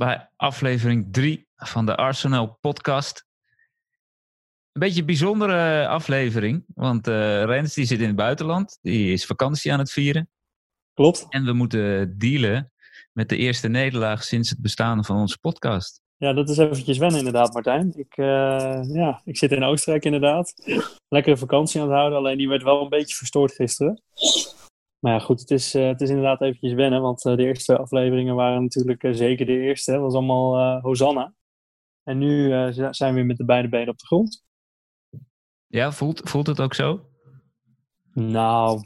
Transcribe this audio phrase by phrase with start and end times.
[0.00, 3.26] Bij aflevering 3 van de Arsenal podcast.
[4.72, 8.78] Een beetje een bijzondere aflevering, want uh, Rens die zit in het buitenland.
[8.82, 10.28] Die is vakantie aan het vieren.
[10.94, 11.26] Klopt.
[11.28, 12.72] En we moeten dealen
[13.12, 16.02] met de eerste nederlaag sinds het bestaan van onze podcast.
[16.16, 17.92] Ja, dat is eventjes wennen inderdaad, Martijn.
[17.96, 20.54] Ik, uh, ja, ik zit in Oostenrijk inderdaad.
[21.08, 24.02] Lekkere vakantie aan het houden, alleen die werd wel een beetje verstoord gisteren.
[25.00, 27.78] Maar ja, goed, het is, uh, het is inderdaad eventjes wennen, want uh, de eerste
[27.78, 29.92] afleveringen waren natuurlijk zeker de eerste.
[29.92, 31.34] Het was allemaal Hosanna.
[32.02, 34.44] En nu zijn we weer met de beide benen op de grond.
[35.66, 37.06] Ja, voelt, voelt het ook zo?
[38.12, 38.84] Nou,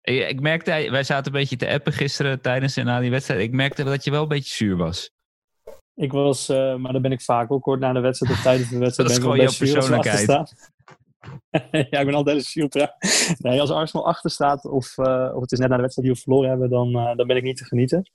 [0.00, 3.40] ik merkte, wij zaten een beetje te appen gisteren tijdens en na die wedstrijd.
[3.40, 5.10] Ik merkte dat je wel een beetje zuur was.
[5.94, 8.78] Ik was, maar dan ben ik vaak ook kort na de wedstrijd of tijdens de
[8.78, 9.08] wedstrijd.
[9.08, 10.54] dat is gewoon jouw persoonlijkheid.
[11.90, 12.94] ja, ik ben altijd een super.
[13.38, 16.16] Nee, als Arsenal achter staat of, uh, of het is net na de wedstrijd die
[16.16, 18.10] we verloren hebben, dan, uh, dan ben ik niet te genieten.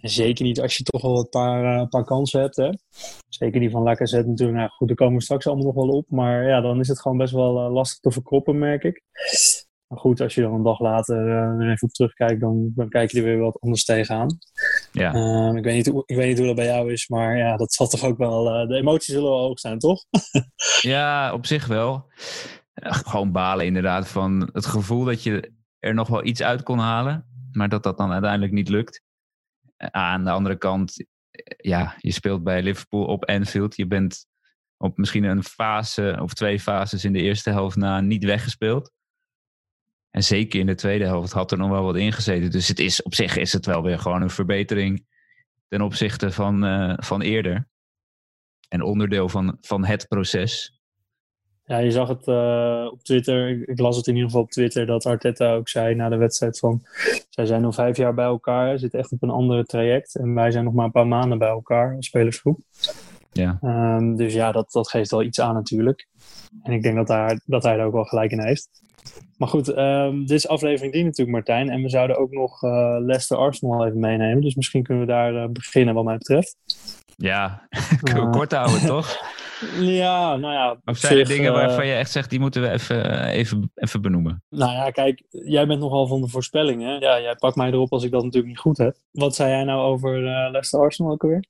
[0.00, 2.56] En zeker niet als je toch wel een paar, uh, paar kansen hebt.
[2.56, 2.70] Hè.
[3.28, 4.58] Zeker die van Lacazette natuurlijk.
[4.58, 6.10] Nou, goed, daar komen we straks allemaal nog wel op.
[6.10, 9.02] Maar ja, dan is het gewoon best wel lastig te verkroppen, merk ik.
[9.88, 11.26] Maar goed, als je dan een dag later
[11.60, 14.38] uh, even op terugkijkt, dan, dan kijk je er weer wat anders tegenaan.
[14.92, 15.14] Ja.
[15.14, 17.56] Uh, ik, weet niet hoe, ik weet niet hoe dat bij jou is, maar ja,
[17.56, 18.60] dat zal toch ook wel.
[18.62, 20.04] Uh, de emoties zullen wel hoog zijn, toch?
[20.80, 22.06] ja, op zich wel.
[22.80, 27.26] Gewoon balen inderdaad van het gevoel dat je er nog wel iets uit kon halen,
[27.52, 29.02] maar dat dat dan uiteindelijk niet lukt.
[29.76, 31.04] Aan de andere kant,
[31.56, 33.76] ja, je speelt bij Liverpool op Anfield.
[33.76, 34.26] Je bent
[34.76, 38.92] op misschien een fase of twee fases in de eerste helft na niet weggespeeld.
[40.10, 42.50] En zeker in de tweede helft had er nog wel wat ingezeten.
[42.50, 45.06] Dus het is, op zich is het wel weer gewoon een verbetering
[45.68, 47.68] ten opzichte van, uh, van eerder.
[48.68, 50.80] En onderdeel van, van het proces.
[51.64, 53.48] Ja, je zag het uh, op Twitter.
[53.48, 56.16] Ik, ik, las het in ieder geval op Twitter dat Arteta ook zei na de
[56.16, 56.82] wedstrijd van...
[57.28, 60.16] Zij zijn nog vijf jaar bij elkaar, zitten echt op een andere traject.
[60.16, 62.60] En wij zijn nog maar een paar maanden bij elkaar als spelersgroep.
[63.32, 63.58] Ja.
[63.62, 66.08] Um, dus ja, dat, dat geeft wel iets aan natuurlijk.
[66.62, 68.68] En ik denk dat, daar, dat hij daar ook wel gelijk in heeft.
[69.36, 71.70] Maar goed, um, dit is aflevering 3 natuurlijk, Martijn.
[71.70, 74.40] En we zouden ook nog uh, Leicester Arsenal even meenemen.
[74.40, 76.56] Dus misschien kunnen we daar uh, beginnen, wat mij betreft.
[77.16, 77.68] Ja,
[78.14, 79.16] uh, kort houden, toch?
[79.80, 80.76] Ja, nou ja.
[80.84, 84.42] Of zijn er dingen waarvan je echt zegt, die moeten we even, even, even benoemen?
[84.50, 87.00] Nou ja, kijk, jij bent nogal van de voorspellingen.
[87.00, 88.96] Ja, jij pakt mij erop als ik dat natuurlijk niet goed heb.
[89.10, 91.44] Wat zei jij nou over Leicester Arsenal ook alweer?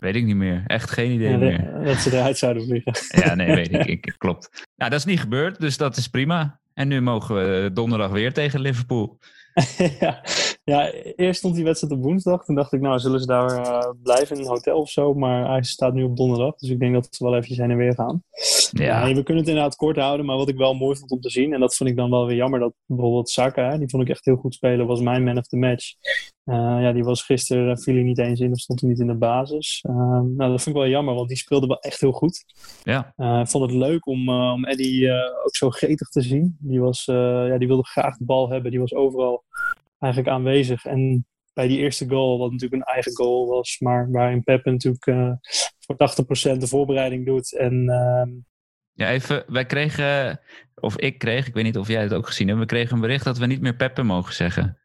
[0.00, 0.62] Weet ik niet meer.
[0.66, 1.84] Echt geen idee ja, meer.
[1.84, 2.92] Dat ze eruit zouden vliegen.
[3.24, 3.86] Ja, nee, weet ik.
[3.86, 4.14] ik.
[4.18, 4.66] Klopt.
[4.76, 6.60] Nou, dat is niet gebeurd, dus dat is prima.
[6.74, 9.18] En nu mogen we donderdag weer tegen Liverpool.
[10.00, 10.22] ja.
[10.70, 12.44] Ja, eerst stond die wedstrijd op woensdag.
[12.44, 15.14] Toen dacht ik, nou, zullen ze daar uh, blijven in een hotel of zo?
[15.14, 16.56] Maar hij staat nu op donderdag.
[16.56, 18.22] Dus ik denk dat ze wel eventjes heen en weer gaan.
[18.70, 19.04] Ja.
[19.04, 20.26] Nee, we kunnen het inderdaad kort houden.
[20.26, 22.26] Maar wat ik wel mooi vond om te zien, en dat vond ik dan wel
[22.26, 25.38] weer jammer, dat bijvoorbeeld Saka, die vond ik echt heel goed spelen, was mijn man
[25.38, 25.94] of the match.
[26.44, 29.06] Uh, ja, die was gisteren, viel hij niet eens in of stond hij niet in
[29.06, 29.84] de basis.
[29.88, 32.44] Uh, nou, dat vind ik wel jammer, want die speelde wel echt heel goed.
[32.82, 33.12] Ja.
[33.40, 35.12] Ik vond het leuk om, om Eddie
[35.44, 36.56] ook zo gretig te zien.
[36.60, 39.44] Die, was, ja, die wilde graag de bal hebben, die was overal
[39.98, 40.84] eigenlijk aanwezig.
[40.84, 45.06] En bij die eerste goal, wat natuurlijk een eigen goal was, maar waarin Pep natuurlijk
[45.06, 45.32] uh,
[45.78, 45.96] voor
[46.54, 47.56] 80% de voorbereiding doet.
[47.56, 48.42] En, uh...
[48.92, 50.40] Ja, even, wij kregen,
[50.74, 53.00] of ik kreeg, ik weet niet of jij het ook gezien hebt, we kregen een
[53.00, 54.78] bericht dat we niet meer Peppe mogen zeggen.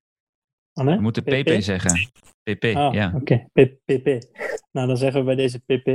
[0.73, 0.95] Oh, nee?
[0.95, 2.11] We moeten PP, PP zeggen.
[2.43, 3.11] PP, ah, ja.
[3.15, 3.79] Oké, okay.
[3.85, 4.23] PP.
[4.71, 5.87] Nou, dan zeggen we bij deze PP.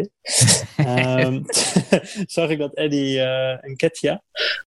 [0.78, 1.44] um,
[2.36, 4.22] zag ik dat Eddie uh, en Ketja,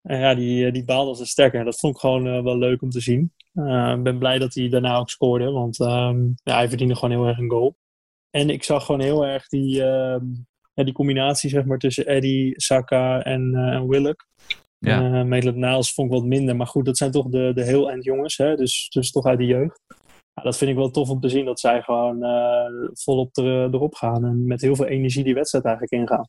[0.03, 1.65] uh, ja, die, die baalde als een sterker.
[1.65, 3.33] Dat vond ik gewoon uh, wel leuk om te zien.
[3.37, 7.17] Ik uh, ben blij dat hij daarna ook scoorde, want um, ja, hij verdiende gewoon
[7.17, 7.75] heel erg een goal.
[8.29, 9.75] En ik zag gewoon heel erg die,
[10.73, 14.27] ja, die combinatie zeg maar, tussen Eddie, Saka en, en Willock.
[14.77, 15.23] Ja.
[15.23, 18.03] Uh, Niles vond ik wat minder, maar goed, dat zijn toch de, de heel eind
[18.03, 18.55] jongens, hè?
[18.55, 19.81] Dus, dus toch uit de jeugd.
[20.33, 22.23] Ja, dat vind ik wel tof om te zien dat zij gewoon
[22.93, 26.27] volop er, erop gaan en met heel veel energie die wedstrijd eigenlijk ingaan.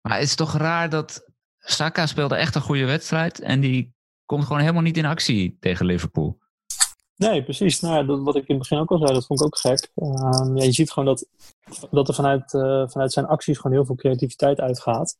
[0.00, 1.30] Maar het is toch raar dat
[1.68, 5.86] Saka speelde echt een goede wedstrijd en die komt gewoon helemaal niet in actie tegen
[5.86, 6.38] Liverpool.
[7.16, 7.80] Nee, precies.
[7.80, 9.90] Nou, dat, wat ik in het begin ook al zei, dat vond ik ook gek.
[9.94, 11.28] Um, ja, je ziet gewoon dat,
[11.90, 15.16] dat er vanuit, uh, vanuit zijn acties gewoon heel veel creativiteit uitgaat.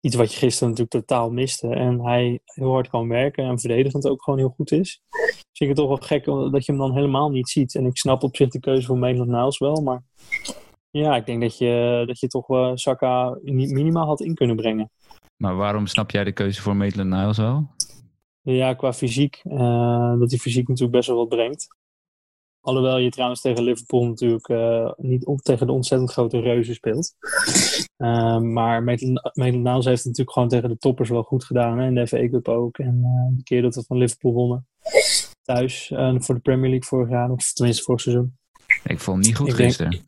[0.00, 1.68] Iets wat je gisteren natuurlijk totaal miste.
[1.68, 5.02] En hij heel hard kan werken en verdedigend ook gewoon heel goed is.
[5.28, 7.74] Ik vind het toch wel gek dat je hem dan helemaal niet ziet.
[7.74, 9.82] En ik snap op zich de keuze voor Maitland Niles wel.
[9.82, 10.02] Maar
[10.90, 14.90] ja, ik denk dat je, dat je toch wel Saka minimaal had in kunnen brengen.
[15.40, 17.70] Maar waarom snap jij de keuze voor Maitland Niles wel?
[18.42, 19.40] Ja, qua fysiek.
[19.44, 21.66] Uh, dat hij fysiek natuurlijk best wel wat brengt.
[22.60, 27.14] Alhoewel je trouwens tegen Liverpool natuurlijk uh, niet op, tegen de ontzettend grote reuzen speelt.
[27.98, 31.78] Uh, maar Maitland Niles heeft het natuurlijk gewoon tegen de toppers wel goed gedaan.
[31.78, 31.86] Hè?
[31.86, 32.78] In de FA Cup ook.
[32.78, 33.00] En
[33.36, 34.66] de keer dat we van Liverpool wonnen.
[35.42, 37.30] Thuis voor de Premier League vorig jaar.
[37.30, 38.36] Of tenminste vorig seizoen.
[38.84, 40.04] Ik vond hem niet goed Ik denk- gisteren.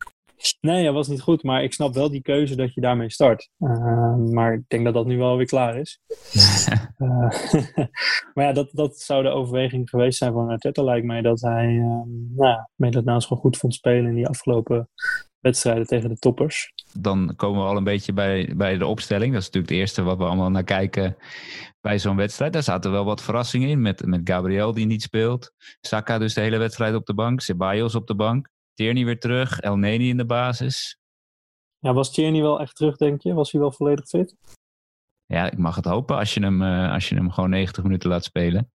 [0.61, 3.49] Nee, hij was niet goed, maar ik snap wel die keuze dat je daarmee start.
[3.59, 5.99] Uh, maar ik denk dat dat nu wel weer klaar is.
[6.97, 7.29] Uh,
[8.33, 11.21] maar ja, dat, dat zou de overweging geweest zijn van Arteta, lijkt mij.
[11.21, 12.03] Dat hij uh,
[12.75, 14.89] nou gewoon goed vond spelen in die afgelopen
[15.39, 16.73] wedstrijden tegen de toppers.
[16.93, 19.33] Dan komen we al een beetje bij, bij de opstelling.
[19.33, 21.17] Dat is natuurlijk het eerste wat we allemaal naar kijken
[21.81, 22.53] bij zo'n wedstrijd.
[22.53, 23.81] Daar zaten wel wat verrassingen in.
[23.81, 25.53] Met, met Gabriel die niet speelt.
[25.81, 27.41] Saka dus de hele wedstrijd op de bank.
[27.41, 28.49] Ceballos op de bank.
[28.73, 29.59] Tierney weer terug.
[29.59, 30.97] El Neni in de basis.
[31.79, 33.33] Ja, was Tierney wel echt terug, denk je?
[33.33, 34.35] Was hij wel volledig fit?
[35.25, 38.09] Ja, ik mag het hopen als je hem, uh, als je hem gewoon 90 minuten
[38.09, 38.71] laat spelen.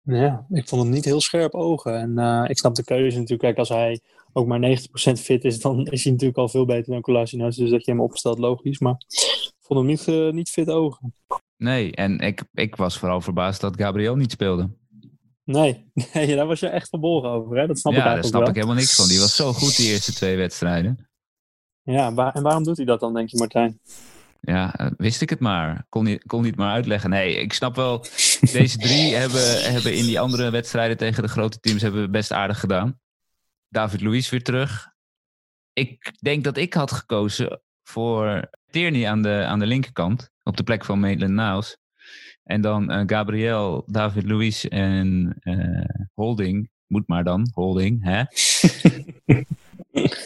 [0.00, 1.98] Ja, ik vond hem niet heel scherp ogen.
[1.98, 3.40] En uh, ik snap de keuze natuurlijk.
[3.40, 4.00] Kijk, als hij
[4.32, 7.54] ook maar 90% fit is, dan is hij natuurlijk al veel beter dan Kolasinac.
[7.54, 8.78] Dus dat je hem opstelt, logisch.
[8.78, 11.14] Maar ik vond hem niet, uh, niet fit ogen.
[11.56, 14.70] Nee, en ik, ik was vooral verbaasd dat Gabriel niet speelde.
[15.44, 17.56] Nee, nee daar was je echt verbolgen over.
[17.56, 17.66] Hè?
[17.66, 18.50] Dat snap ja, ik eigenlijk daar snap wel.
[18.50, 19.08] ik helemaal niks van.
[19.08, 21.08] Die was zo goed die eerste twee wedstrijden.
[21.82, 23.80] Ja, waar, en waarom doet hij dat dan, denk je, Martijn?
[24.40, 25.86] Ja, uh, wist ik het maar.
[25.88, 27.10] Kon niet, kon niet maar uitleggen.
[27.10, 28.04] Nee, ik snap wel.
[28.40, 32.60] Deze drie hebben, hebben in die andere wedstrijden tegen de grote teams hebben best aardig
[32.60, 33.00] gedaan.
[33.68, 34.92] David Luiz weer terug.
[35.72, 40.30] Ik denk dat ik had gekozen voor Tierney aan de, aan de linkerkant.
[40.42, 41.78] Op de plek van Maitland Niles.
[42.44, 46.70] En dan uh, Gabriel, David Luiz en uh, Holding.
[46.86, 48.22] Moet maar dan, Holding, hè?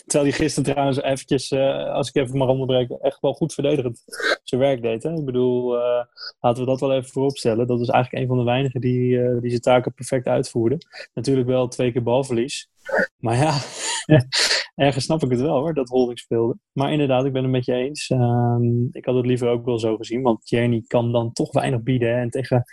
[0.06, 4.04] Terwijl hij gisteren trouwens eventjes, uh, als ik even mag onderbreken, echt wel goed verdedigend
[4.44, 5.02] zijn werk deed.
[5.02, 5.12] Hè?
[5.12, 6.04] Ik bedoel, uh,
[6.40, 7.66] laten we dat wel even vooropstellen.
[7.66, 10.78] Dat is eigenlijk een van de weinigen die, uh, die zijn taken perfect uitvoerde.
[11.14, 12.70] Natuurlijk wel twee keer balverlies.
[13.16, 13.58] Maar ja,
[14.86, 16.58] ergens snap ik het wel hoor, dat Holding speelde.
[16.72, 18.10] Maar inderdaad, ik ben het met je eens.
[18.10, 21.82] Um, ik had het liever ook wel zo gezien, want Tierney kan dan toch weinig
[21.82, 22.08] bieden.
[22.08, 22.20] Hè?
[22.20, 22.64] En tegen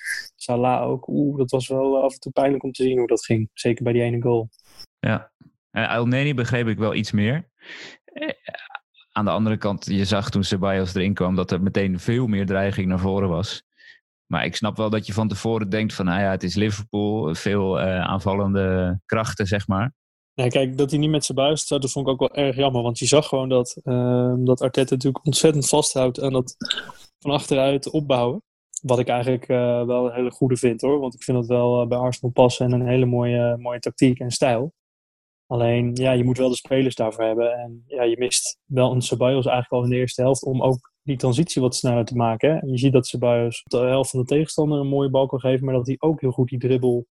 [0.45, 1.07] Salah ook.
[1.07, 3.49] Oeh, dat was wel af en toe pijnlijk om te zien hoe dat ging.
[3.53, 4.49] Zeker bij die ene goal.
[4.99, 5.31] Ja,
[5.71, 7.49] en El Neni begreep ik wel iets meer.
[9.11, 12.45] Aan de andere kant, je zag toen Ceballos erin kwam dat er meteen veel meer
[12.45, 13.63] dreiging naar voren was.
[14.25, 17.35] Maar ik snap wel dat je van tevoren denkt van, nou ja, het is Liverpool,
[17.35, 19.93] veel uh, aanvallende krachten, zeg maar.
[20.33, 22.55] Ja, kijk, dat hij niet met zijn buis staat, dat vond ik ook wel erg
[22.55, 22.81] jammer.
[22.81, 26.55] Want je zag gewoon dat, uh, dat Arteta natuurlijk ontzettend vasthoudt aan dat
[27.19, 28.43] van achteruit opbouwen.
[28.81, 30.99] Wat ik eigenlijk uh, wel een hele goede vind hoor.
[30.99, 34.19] Want ik vind dat wel uh, bij Arsenal passen en een hele mooie, mooie tactiek
[34.19, 34.73] en stijl.
[35.47, 37.53] Alleen, ja, je moet wel de spelers daarvoor hebben.
[37.53, 40.93] En ja, je mist wel een Ceballos eigenlijk al in de eerste helft om ook
[41.01, 42.49] die transitie wat sneller te maken.
[42.49, 42.57] Hè?
[42.57, 45.39] En je ziet dat Ceballos op de helft van de tegenstander een mooie bal kan
[45.39, 47.07] geven, maar dat hij ook heel goed die dribbel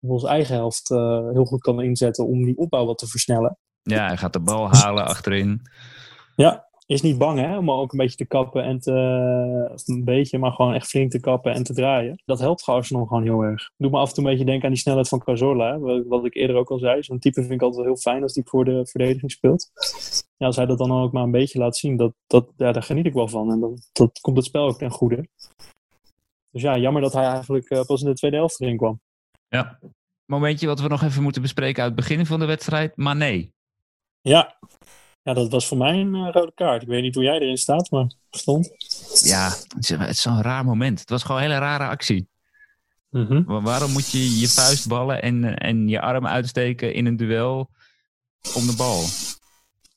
[0.00, 3.58] op onze eigen helft uh, heel goed kan inzetten om die opbouw wat te versnellen.
[3.82, 5.62] Ja, hij gaat de bal halen achterin.
[6.36, 10.04] Ja, is niet bang hè, om ook een beetje te kappen en te, of een
[10.04, 12.22] beetje, maar gewoon echt flink te kappen en te draaien.
[12.24, 13.70] Dat helpt voor Arsenal gewoon heel erg.
[13.76, 16.34] Doe me af en toe een beetje denken aan die snelheid van Cazorla, wat ik
[16.34, 17.02] eerder ook al zei.
[17.02, 19.70] Zo'n type vind ik altijd heel fijn als die voor de verdediging speelt.
[20.36, 22.82] Ja, als hij dat dan ook maar een beetje laat zien, dat, dat, ja, daar
[22.82, 23.50] geniet ik wel van.
[23.50, 25.28] En dat, dat komt het spel ook ten goede.
[26.50, 29.00] Dus ja, jammer dat hij eigenlijk uh, pas in de tweede helft erin kwam.
[29.48, 29.78] Ja,
[30.24, 33.54] momentje wat we nog even moeten bespreken uit het begin van de wedstrijd, maar nee.
[34.20, 34.58] Ja,
[35.26, 36.82] ja, dat was voor mij een uh, rode kaart.
[36.82, 38.70] Ik weet niet hoe jij erin staat, maar stond.
[39.22, 41.00] Ja, het is zo'n raar moment.
[41.00, 42.28] Het was gewoon een hele rare actie.
[43.10, 43.62] Mm -hmm.
[43.62, 47.70] Waarom moet je je vuist ballen en, en je arm uitsteken in een duel
[48.54, 49.04] om de bal?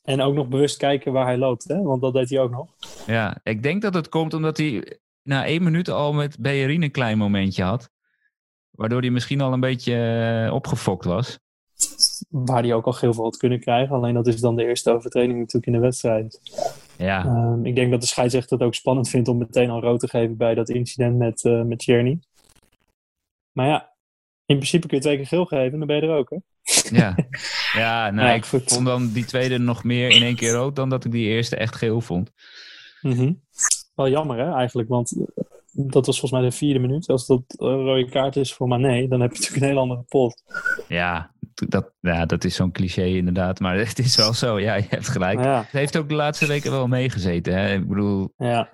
[0.02, 1.82] En ook nog bewust kijken waar hij loopt, hè?
[1.82, 2.68] want dat deed hij ook nog.
[3.06, 6.90] Ja, ik denk dat het komt omdat hij na één minuut al met Bejerin een
[6.90, 7.90] klein momentje had.
[8.70, 9.94] Waardoor hij misschien al een beetje
[10.46, 11.38] uh, opgefokt was
[12.28, 13.94] waar hij ook al heel veel had kunnen krijgen.
[13.94, 16.40] Alleen dat is dan de eerste overtreding natuurlijk in de wedstrijd.
[16.96, 17.24] Ja.
[17.24, 20.08] Um, ik denk dat de scheidsrechter het ook spannend vindt om meteen al rood te
[20.08, 22.18] geven bij dat incident met, uh, met Tierney.
[23.52, 23.92] Maar ja,
[24.46, 26.36] in principe kun je twee keer geel geven en dan ben je er ook, hè?
[26.96, 27.14] Ja,
[27.82, 28.72] ja, nou, ja ik goed.
[28.72, 31.56] vond dan die tweede nog meer in één keer rood dan dat ik die eerste
[31.56, 32.30] echt geel vond.
[33.00, 33.40] Mm -hmm.
[33.94, 35.16] Wel jammer, hè, eigenlijk, want
[35.72, 37.08] dat was volgens mij de vierde minuut.
[37.08, 40.04] Als dat een rode kaart is voor Mané, dan heb je natuurlijk een hele andere
[40.08, 40.42] pot.
[40.88, 41.30] Ja,
[41.68, 43.60] dat, ja, dat is zo'n cliché inderdaad.
[43.60, 45.38] Maar het is wel zo, ja, je hebt gelijk.
[45.38, 45.60] Ja.
[45.60, 47.54] Het heeft ook de laatste weken wel meegezeten.
[47.54, 47.74] Hè?
[47.74, 48.68] Ik bedoel, ja.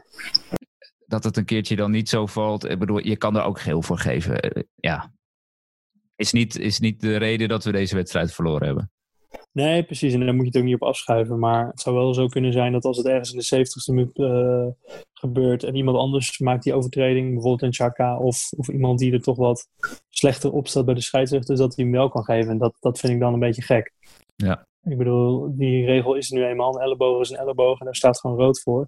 [1.06, 2.70] dat het een keertje dan niet zo valt.
[2.70, 4.66] Ik bedoel, je kan er ook geel voor geven.
[4.74, 5.12] Ja,
[6.16, 8.90] is niet, is niet de reden dat we deze wedstrijd verloren hebben.
[9.52, 10.12] Nee, precies.
[10.12, 11.38] En daar moet je het ook niet op afschuiven.
[11.38, 14.18] Maar het zou wel zo kunnen zijn dat als het ergens in de 70ste minuut
[14.18, 14.66] uh,
[15.12, 19.22] gebeurt en iemand anders maakt die overtreding, bijvoorbeeld een Chaka of, of iemand die er
[19.22, 19.68] toch wat
[20.08, 22.50] slechter op staat bij de scheidsrechter, dat hij hem wel kan geven.
[22.50, 23.92] En dat, dat vind ik dan een beetje gek.
[24.36, 24.66] Ja.
[24.82, 26.74] Ik bedoel, die regel is nu eenmaal.
[26.74, 28.86] Een elleboog is een elleboog en daar staat gewoon rood voor.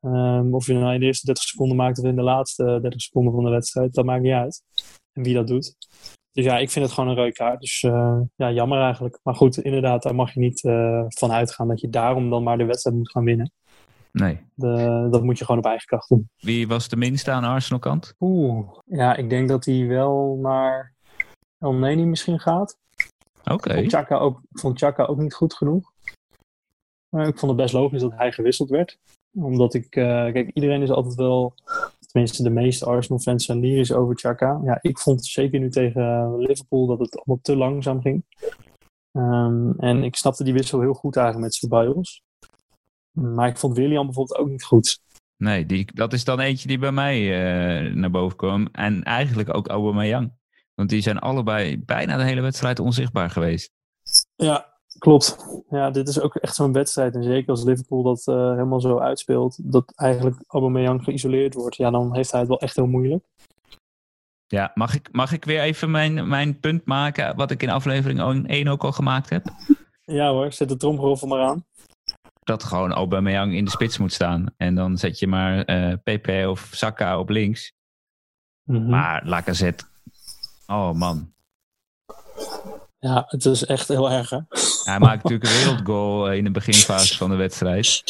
[0.00, 3.00] Um, of je nou in de eerste 30 seconden maakt of in de laatste 30
[3.00, 4.62] seconden van de wedstrijd, dat maakt niet uit.
[5.12, 5.76] En wie dat doet.
[6.38, 7.60] Dus ja, ik vind het gewoon een rode kaart.
[7.60, 9.18] Dus uh, ja, jammer eigenlijk.
[9.22, 12.58] Maar goed, inderdaad, daar mag je niet uh, van uitgaan dat je daarom dan maar
[12.58, 13.52] de wedstrijd moet gaan winnen.
[14.12, 14.40] Nee.
[14.54, 16.30] De, dat moet je gewoon op eigen kracht doen.
[16.36, 18.14] Wie was de minste aan de Arsenal kant?
[18.20, 20.94] Oeh, ja, ik denk dat hij wel naar
[21.58, 22.78] El Neni misschien gaat.
[23.44, 23.52] Oké.
[23.52, 23.74] Okay.
[23.74, 25.92] Ik vond Chaka ook, vond Chaka ook niet goed genoeg.
[27.08, 28.98] Maar ik vond het best logisch dat hij gewisseld werd.
[29.32, 31.54] Omdat ik, uh, kijk, iedereen is altijd wel,
[32.10, 34.60] tenminste de meeste Arsenal-fans zijn lyrisch over Chaka.
[34.64, 38.24] Ja, ik vond zeker nu tegen Liverpool dat het allemaal te langzaam ging.
[39.12, 42.22] Um, en ik snapte die wissel heel goed eigenlijk met Ceballos.
[43.10, 45.00] Maar ik vond William bijvoorbeeld ook niet goed.
[45.36, 48.68] Nee, die, dat is dan eentje die bij mij uh, naar boven kwam.
[48.72, 50.32] En eigenlijk ook Aubameyang.
[50.74, 53.70] Want die zijn allebei bijna de hele wedstrijd onzichtbaar geweest.
[54.36, 55.36] Ja, klopt.
[55.70, 57.14] Ja, dit is ook echt zo'n wedstrijd.
[57.14, 59.72] En zeker als Liverpool dat uh, helemaal zo uitspeelt.
[59.72, 61.76] Dat eigenlijk Aubameyang geïsoleerd wordt.
[61.76, 63.24] Ja, dan heeft hij het wel echt heel moeilijk.
[64.46, 67.36] Ja, mag ik, mag ik weer even mijn, mijn punt maken.
[67.36, 69.44] Wat ik in aflevering 1 ook al gemaakt heb?
[70.04, 71.64] Ja hoor, zet de tromgeroffel maar aan
[72.48, 74.46] dat gewoon Aubameyang in de spits moet staan.
[74.56, 77.72] En dan zet je maar uh, Pepe of Saka op links.
[78.64, 78.90] Mm -hmm.
[78.90, 79.84] Maar Lacazette,
[80.66, 81.32] oh man.
[83.00, 84.38] Ja, het is echt heel erg hè.
[84.84, 88.02] Hij maakt natuurlijk een wereldgoal in de beginfase van de wedstrijd.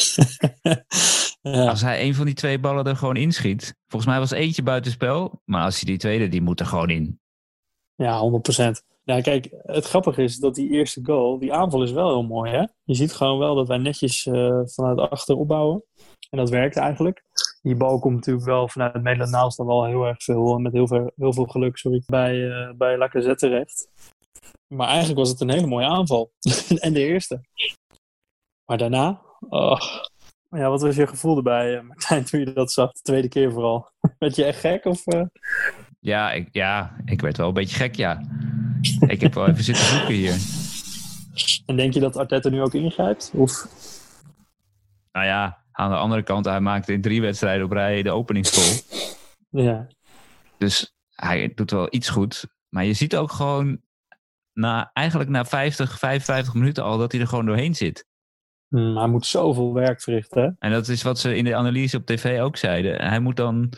[1.41, 1.67] ja.
[1.69, 3.75] Als hij een van die twee ballen er gewoon inschiet.
[3.87, 5.41] Volgens mij was eentje buitenspel.
[5.45, 7.19] Maar als hij die tweede, die moet er gewoon in.
[7.95, 8.89] Ja, 100%.
[9.03, 12.51] Nou, kijk, het grappige is dat die eerste goal, die aanval is wel heel mooi,
[12.51, 12.65] hè?
[12.83, 15.83] Je ziet gewoon wel dat wij netjes uh, vanuit achter opbouwen.
[16.29, 17.23] En dat werkt eigenlijk.
[17.61, 20.87] Die bal komt natuurlijk wel vanuit het midden dan wel heel erg veel, met heel
[20.87, 23.87] veel, heel veel geluk, sorry, bij, uh, bij Lacazette terecht.
[24.67, 26.31] Maar eigenlijk was het een hele mooie aanval.
[26.79, 27.41] en de eerste.
[28.65, 29.81] Maar daarna, oh.
[30.49, 32.91] ja, wat was je gevoel erbij, uh, Martijn, toen je dat zag?
[32.91, 33.91] De tweede keer vooral.
[34.19, 34.85] werd je echt gek?
[34.85, 35.03] Of,
[35.99, 38.21] ja, ik, ja, ik werd wel een beetje gek, ja.
[39.07, 40.37] ik heb wel even zitten zoeken hier.
[41.65, 43.31] En denk je dat Arteta nu ook ingrijpt?
[43.35, 43.67] Of?
[45.11, 48.99] Nou ja, aan de andere kant, hij maakte in drie wedstrijden op rij de openingsgoal.
[49.49, 49.87] Ja.
[50.57, 52.47] Dus hij doet wel iets goed.
[52.69, 53.81] Maar je ziet ook gewoon,
[54.53, 58.07] na, eigenlijk na 50, 55 minuten al, dat hij er gewoon doorheen zit.
[58.67, 60.41] Hmm, hij moet zoveel werk verrichten.
[60.41, 60.49] Hè?
[60.59, 63.07] En dat is wat ze in de analyse op tv ook zeiden.
[63.07, 63.73] Hij moet dan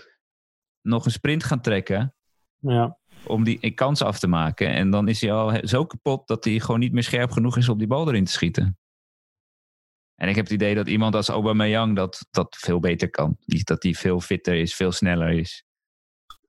[0.81, 2.15] nog een sprint gaan trekken.
[2.57, 4.67] Ja om die kans af te maken.
[4.67, 7.69] En dan is hij al zo kapot dat hij gewoon niet meer scherp genoeg is
[7.69, 8.77] om die bal erin te schieten.
[10.15, 13.37] En ik heb het idee dat iemand als Aubameyang dat, dat veel beter kan.
[13.45, 15.65] Dat hij veel fitter is, veel sneller is.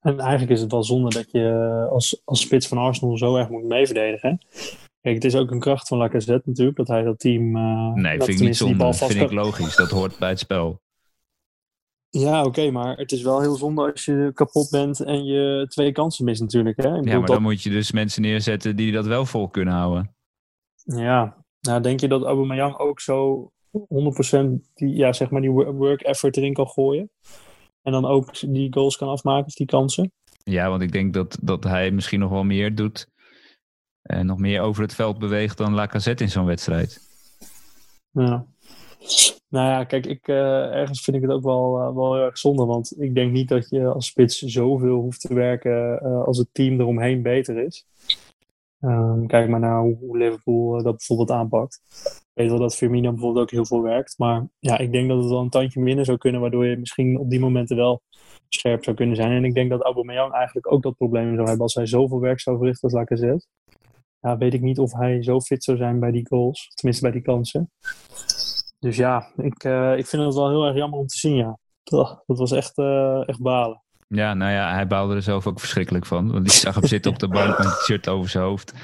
[0.03, 3.49] En eigenlijk is het wel zonde dat je als, als spits van Arsenal zo erg
[3.49, 4.39] moet meeverdedigen.
[5.01, 7.57] Kijk, het is ook een kracht van Lacazette natuurlijk, dat hij dat team...
[7.57, 8.79] Uh, nee, dat vind ik niet zonde.
[8.79, 9.77] Dat vind ik logisch.
[9.77, 10.81] Dat hoort bij het spel.
[12.09, 15.93] Ja, oké, maar het is wel heel zonde als je kapot bent en je twee
[15.93, 16.83] kansen mist natuurlijk.
[16.83, 16.89] Hè?
[16.89, 20.15] ja, maar dan moet je dus mensen neerzetten die dat wel vol kunnen houden.
[20.85, 23.79] Ja, nou denk je dat Aubameyang ook zo 100%
[24.75, 27.11] die, ja, zeg maar die work effort erin kan gooien?
[27.83, 30.13] En dan ook die goals kan afmaken of die kansen?
[30.45, 33.07] Ja, want ik denk dat, dat hij misschien nog wel meer doet.
[34.03, 37.01] En nog meer over het veld beweegt dan Lacazette in zo'n wedstrijd.
[38.11, 38.47] Ja.
[39.49, 42.39] Nou ja, kijk, ik, uh, ergens vind ik het ook wel, uh, wel heel erg
[42.39, 42.65] zonde.
[42.65, 46.49] Want ik denk niet dat je als spits zoveel hoeft te werken uh, als het
[46.53, 47.87] team eromheen beter is.
[48.85, 51.81] Um, kijk maar naar hoe, Liverpool dat bijvoorbeeld aanpakt.
[52.05, 54.19] Ik weet wel dat Firmino bijvoorbeeld ook heel veel werkt.
[54.19, 56.41] Maar ja, ik denk dat het wel een tandje minder zou kunnen.
[56.41, 58.03] Waardoor je misschien op die momenten wel
[58.49, 59.31] scherp zou kunnen zijn.
[59.31, 61.63] En ik denk dat Aubameyang eigenlijk ook dat probleem zou hebben.
[61.63, 63.47] Als hij zoveel werk zou verrichten als Lacazette.
[64.21, 66.71] Ja, weet ik niet of hij zo fit zou zijn bij die goals.
[66.75, 67.71] Tenminste bij die kansen.
[68.79, 71.59] Dus ja, ik, uh, ik vind het wel heel erg jammer om te zien, ja.
[71.83, 73.83] Dat was echt, uh, echt balen.
[74.15, 76.33] Ja, nou ja, hij baalde er zelf ook verschrikkelijk van.
[76.33, 78.75] Want ik zag hem zitten op de bank met het shirt over zijn hoofd.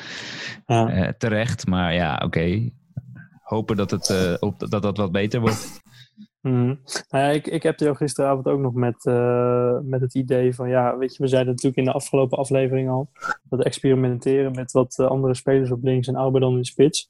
[0.66, 0.96] Ja.
[0.96, 2.24] Uh, terecht, maar ja, oké.
[2.24, 2.72] Okay.
[3.42, 5.80] Hopen dat, het, op, dat dat wat beter wordt.
[6.40, 6.80] Mm.
[7.10, 10.68] Nou ja, ik, ik heb jou gisteravond ook nog met, uh, met het idee van,
[10.68, 13.10] ja, weet je, we zeiden natuurlijk in de afgelopen aflevering al,
[13.42, 17.06] dat experimenteren met wat andere spelers op links en Auber dan in de spits.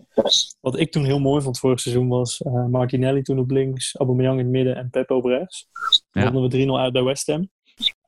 [0.61, 4.45] Wat ik toen heel mooi vond vorig seizoen was Martinelli toen op links, Aubameyang in
[4.45, 5.69] het midden en Pep op rechts.
[6.11, 6.49] Dan ja.
[6.49, 7.49] we 3-0 uit bij West Ham.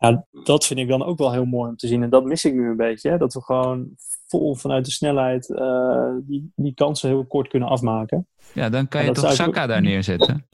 [0.00, 2.02] Ja, dat vind ik dan ook wel heel mooi om te zien.
[2.02, 3.10] En dat mis ik nu een beetje.
[3.10, 3.18] Hè?
[3.18, 3.90] Dat we gewoon
[4.26, 5.46] vol vanuit de snelheid
[6.26, 8.26] die, die kansen heel kort kunnen afmaken.
[8.54, 10.46] Ja, dan kan je toch Saka daar neerzetten?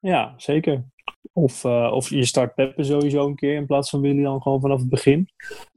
[0.00, 0.84] Ja, zeker.
[1.32, 4.60] Of, uh, of je start Peppe sowieso een keer in plaats van Willy dan gewoon
[4.60, 5.28] vanaf het begin.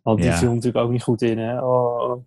[0.02, 0.38] Want die ja.
[0.38, 1.62] viel natuurlijk ook niet goed in, hè?
[1.64, 2.24] Oh.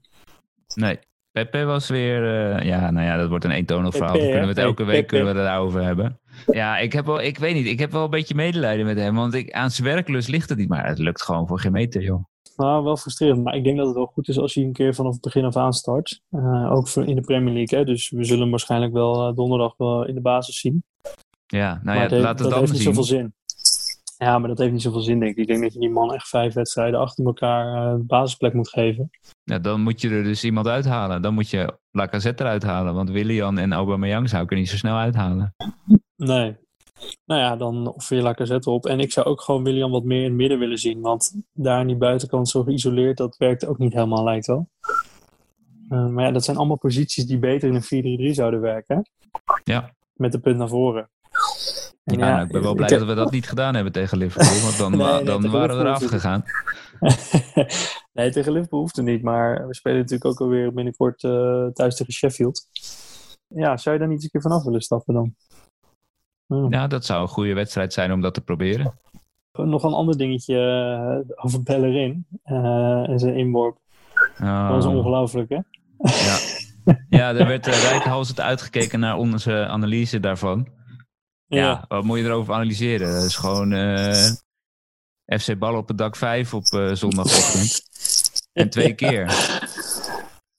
[0.74, 0.98] Nee,
[1.30, 2.22] Pepe was weer...
[2.22, 4.12] Uh, ja, nou ja, dat wordt een eentonig verhaal.
[4.12, 6.20] Daar kunnen we het elke week kunnen we het daarover hebben.
[6.46, 7.20] Ja, ik heb wel...
[7.20, 9.14] Ik weet niet, ik heb wel een beetje medelijden met hem.
[9.14, 10.68] Want ik, aan zijn werklust ligt het niet.
[10.68, 12.24] Maar het lukt gewoon voor geen meter, joh.
[12.56, 13.44] nou, wel frustrerend.
[13.44, 15.44] Maar ik denk dat het wel goed is als hij een keer vanaf het begin
[15.44, 16.20] af aan start.
[16.30, 17.78] Uh, ook voor in de Premier League.
[17.78, 17.84] Hè?
[17.84, 20.84] Dus we zullen hem waarschijnlijk wel uh, donderdag wel in de basis zien.
[21.46, 22.94] Ja, nou ja, laat het dat dan heeft niet zien.
[22.94, 23.34] zoveel zin.
[24.18, 25.38] Ja, maar dat heeft niet zoveel zin, denk ik.
[25.38, 29.10] Ik denk dat je die man echt vijf wedstrijden achter elkaar uh, basisplek moet geven.
[29.42, 31.22] Ja, dan moet je er dus iemand uithalen.
[31.22, 32.94] Dan moet je Lacazette eruit halen.
[32.94, 35.54] Want Willian en Aubameyang zou ik er niet zo snel uithalen.
[36.16, 36.56] Nee.
[37.24, 38.86] Nou ja, dan offer je Lacazette op.
[38.86, 41.00] En ik zou ook gewoon William wat meer in het midden willen zien.
[41.00, 44.68] Want daar aan die buitenkant zo geïsoleerd, dat werkt ook niet helemaal, lijkt wel.
[45.88, 49.08] Uh, maar ja, dat zijn allemaal posities die beter in een 4-3-3 zouden werken.
[49.64, 49.94] Ja.
[50.14, 51.10] Met de punt naar voren.
[52.04, 54.18] Ja, ja, nou, ik ben wel blij ik, dat we dat niet gedaan hebben tegen
[54.18, 54.60] Liverpool.
[54.62, 56.44] Want dan, nee, nee, dan waren we eraf gegaan.
[58.12, 59.22] nee, tegen Liverpool hoeft het niet.
[59.22, 62.68] Maar we spelen natuurlijk ook alweer binnenkort uh, thuis tegen Sheffield.
[63.48, 65.34] Ja, zou je daar niet eens een keer vanaf willen stappen dan?
[66.46, 68.98] Ja, dat zou een goede wedstrijd zijn om dat te proberen.
[69.52, 70.54] Nog een ander dingetje
[71.26, 73.78] uh, over Bellerin uh, en zijn inworp.
[74.40, 74.68] Oh.
[74.68, 75.58] Dat was ongelooflijk, hè?
[75.98, 76.38] Ja,
[77.18, 80.68] ja daar werd uh, Rijkenhals het uitgekeken naar onze analyse daarvan.
[81.46, 81.58] Ja.
[81.58, 81.84] ja.
[81.88, 83.12] wat moet je erover analyseren?
[83.12, 84.14] Dat is gewoon uh,
[85.26, 87.80] FC Bal op het dak 5 op zondagochtend.
[88.52, 89.24] en twee keer.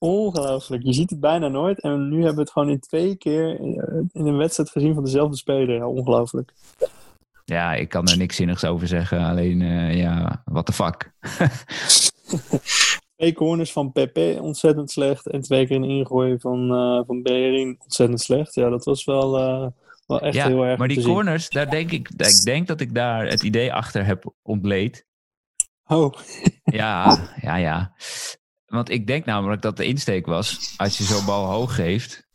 [0.05, 0.83] Ongelooflijk.
[0.83, 1.79] Je ziet het bijna nooit.
[1.81, 5.37] En nu hebben we het gewoon in twee keer in een wedstrijd gezien van dezelfde
[5.37, 5.75] speler.
[5.75, 6.53] Ja, ongelooflijk.
[7.45, 9.19] Ja, ik kan er niks zinnigs over zeggen.
[9.19, 11.11] Alleen, uh, ja, what the fuck.
[13.15, 15.27] twee corners van Pepe ontzettend slecht.
[15.27, 18.55] En twee keer een ingooi van, uh, van Bellerin ontzettend slecht.
[18.55, 19.39] Ja, dat was wel...
[19.39, 19.67] Uh,
[20.07, 22.93] wel echt ja, heel erg maar die corners, daar denk ik, ik denk dat ik
[22.93, 25.05] daar het idee achter heb ontleed.
[25.87, 26.13] Oh.
[26.63, 27.95] ja, ja, ja.
[28.75, 32.27] Want ik denk namelijk dat de insteek was, als je zo'n bal hoog geeft,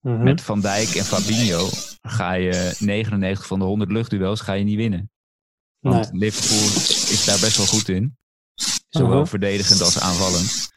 [0.00, 0.22] mm -hmm.
[0.22, 1.68] met Van Dijk en Fabinho,
[2.02, 5.10] ga je 99 van de 100 luchtduels ga je niet winnen.
[5.80, 6.20] Want nee.
[6.20, 6.66] Liverpool
[7.12, 8.16] is daar best wel goed in.
[8.88, 9.26] Zowel uh -huh.
[9.26, 10.74] verdedigend als aanvallend.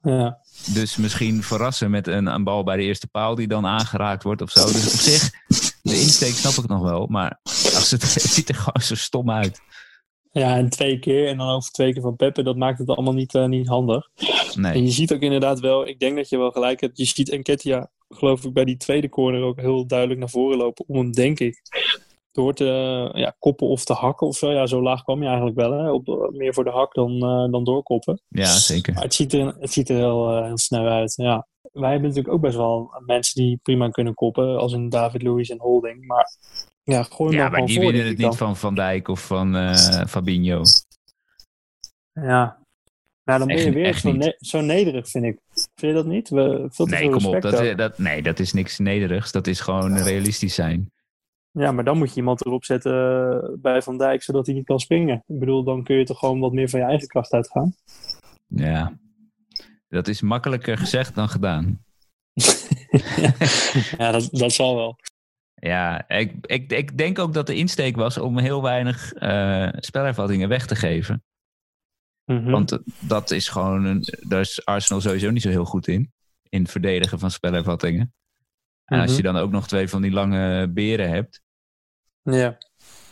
[0.00, 0.38] Ja.
[0.72, 4.42] Dus misschien verrassen met een, een, bal bij de eerste paal die dan aangeraakt wordt
[4.42, 4.66] of zo.
[4.66, 5.30] Dus op zich,
[5.82, 7.06] de insteek snap ik nog wel.
[7.06, 7.40] Maar
[7.74, 9.60] als het, het ziet er gewoon zo stom uit.
[10.38, 13.12] Ja, en twee keer en dan over twee keer van Peppe, dat maakt het allemaal
[13.12, 14.08] niet, uh, niet handig.
[14.54, 14.72] Nee.
[14.72, 16.98] En je ziet ook inderdaad wel, ik denk dat je wel gelijk hebt.
[16.98, 20.84] Je ziet Enketia, geloof ik, bij die tweede corner ook heel duidelijk naar voren lopen.
[20.88, 21.62] Om hem, denk ik,
[22.32, 22.64] door te
[23.14, 24.52] uh, ja, koppen of te hakken of zo.
[24.52, 25.72] Ja, zo laag kwam je eigenlijk wel.
[25.72, 25.90] Hè?
[25.90, 28.20] Op, meer voor de hak dan, uh, dan doorkoppen.
[28.28, 28.92] Ja, zeker.
[28.94, 31.14] Maar het ziet er, het ziet er heel, heel snel uit.
[31.16, 31.46] Ja.
[31.72, 34.58] Wij hebben natuurlijk ook best wel mensen die prima kunnen koppen.
[34.58, 36.06] Als een David Luiz en Holding.
[36.06, 36.30] Maar
[36.88, 39.76] ja, gooi ja, maar, die winnen het niet van Van Dijk of van
[40.08, 40.62] Fabinho.
[42.12, 42.58] Ja.
[43.24, 45.38] Nou, dan ben je weer zo, ne- zo nederig, vind ik.
[45.52, 46.28] Vind je dat niet?
[46.28, 47.40] We, veel te Nee, veel kom op.
[47.42, 49.32] Dat, is- dat, nee, dat is niks nederigs.
[49.32, 50.90] Dat is gewoon realistisch zijn.
[51.50, 52.92] Ja, maar dan moet je iemand erop zetten
[53.42, 55.22] eh, bij Van Dijk, zodat hij niet kan springen.
[55.26, 57.74] Ik bedoel, dan kun je toch gewoon wat meer van je eigen kracht uitgaan.
[58.46, 58.98] Ja.
[59.88, 61.84] Dat is makkelijker gezegd dan gedaan.
[63.98, 64.96] ja, dat, dat zal wel.
[65.60, 70.48] Ja, ik, ik, ik denk ook dat de insteek was om heel weinig eh spelervattingen
[70.48, 71.22] weg te geven.
[72.24, 72.50] Mhm.
[72.50, 76.12] Want eh, dat is gewoon, een, daar is Arsenal sowieso niet zo heel goed in.
[76.48, 78.14] In het verdedigen van spelervattingen.
[78.84, 79.16] En als Mhm.
[79.16, 81.42] je dan ook nog twee van die lange beren hebt,
[82.22, 82.58] Ja.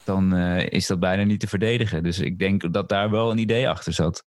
[0.05, 2.03] dan eh, is dat bijna niet te verdedigen.
[2.03, 4.25] Dus ik denk dat daar wel een idee achter zat.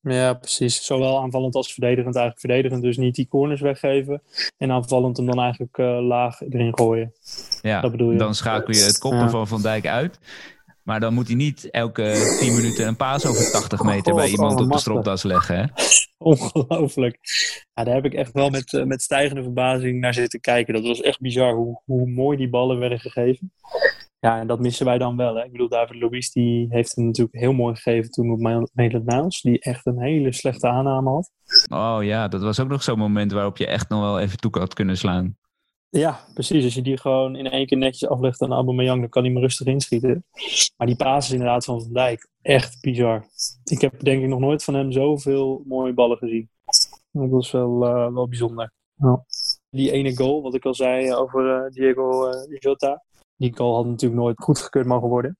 [0.00, 0.84] Ja, precies.
[0.84, 2.14] Zowel aanvallend als verdedigend.
[2.16, 4.22] Eigenlijk verdedigend dus niet die corners weggeven.
[4.56, 7.12] En aanvallend hem dan eigenlijk eh, laag erin gooien.
[7.62, 8.18] Ja, Dat bedoel je.
[8.18, 9.28] dan schakel je het koppen Ja.
[9.30, 10.18] van Van Dijk uit.
[10.82, 14.28] Maar dan moet hij niet elke 10 minuten een paas over 80 meter Oh, bij
[14.28, 15.56] iemand op de stropdas leggen.
[15.58, 15.64] Hè?
[16.18, 17.18] Ongelooflijk.
[17.74, 20.74] Ja, daar heb ik echt wel met, eh, met stijgende verbazing naar zitten kijken.
[20.74, 23.52] Dat was echt bizar hoe, hoe mooi die ballen werden gegeven.
[24.18, 25.34] Ja, en dat missen wij dan wel.
[25.34, 25.44] Hè.
[25.44, 28.40] Ik bedoel, David Luiz die heeft hem natuurlijk heel mooi gegeven toen op
[28.72, 29.40] Maitland Niles.
[29.40, 31.30] Die echt een hele slechte aanname had.
[31.68, 34.58] Oh ja, dat was ook nog zo'n moment waarop je echt nog wel even toe
[34.58, 35.36] had kunnen slaan.
[35.88, 36.64] Ja, precies.
[36.64, 39.42] Als je die gewoon in één keer netjes aflegt aan Aubameyang, dan kan hij maar
[39.42, 40.24] rustig inschieten.
[40.76, 43.24] Maar die paas is inderdaad van Van Dijk echt bizar.
[43.64, 46.50] Ik heb denk ik nog nooit van hem zoveel mooie ballen gezien.
[47.10, 48.72] Dat was wel, eh, wel bijzonder.
[48.94, 49.24] Ja.
[49.70, 53.04] Die ene goal, wat ik al zei over eh, Diego eh, Jota.
[53.36, 55.36] Die goal had natuurlijk nooit goedgekeurd mogen worden.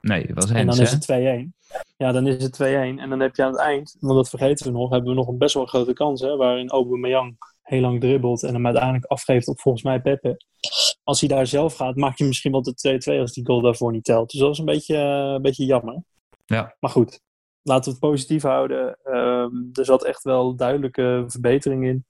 [0.00, 1.52] Nee, was En Hens, dan is het 2-1.
[1.96, 2.64] Ja, dan is het 2-1.
[2.64, 5.28] En dan heb je aan het eind, want dat vergeten we nog, hebben we nog
[5.28, 6.20] een best wel grote kans.
[6.20, 10.36] Hè, waarin Aubameyang heel lang dribbelt en hem uiteindelijk afgeeft op volgens mij Pepe.
[11.04, 12.74] Als hij daar zelf gaat, maak je misschien wel de
[13.16, 14.30] 2-2 als die goal daarvoor niet telt.
[14.30, 16.02] Dus dat is een beetje, eh, een beetje jammer.
[16.46, 16.76] Ja.
[16.80, 17.20] Maar goed,
[17.62, 18.98] laten we het positief houden.
[19.02, 22.04] Ehm, er zat echt wel duidelijke verbetering in.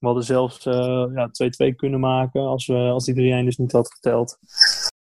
[0.00, 1.30] We hadden zelfs eh, ja,
[1.70, 4.38] 2-2 kunnen maken als, we, als die 3-1 dus niet had geteld.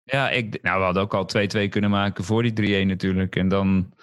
[0.03, 1.29] Ja, ik, nou, we hadden ook al
[1.65, 3.35] 2-2 kunnen maken voor die 3-1 natuurlijk.
[3.35, 3.93] En dan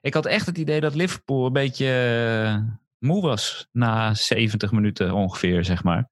[0.00, 1.86] ik had echt het idee dat Liverpool een beetje
[2.44, 6.10] uh, moe was na 70 minuten ongeveer, zeg maar.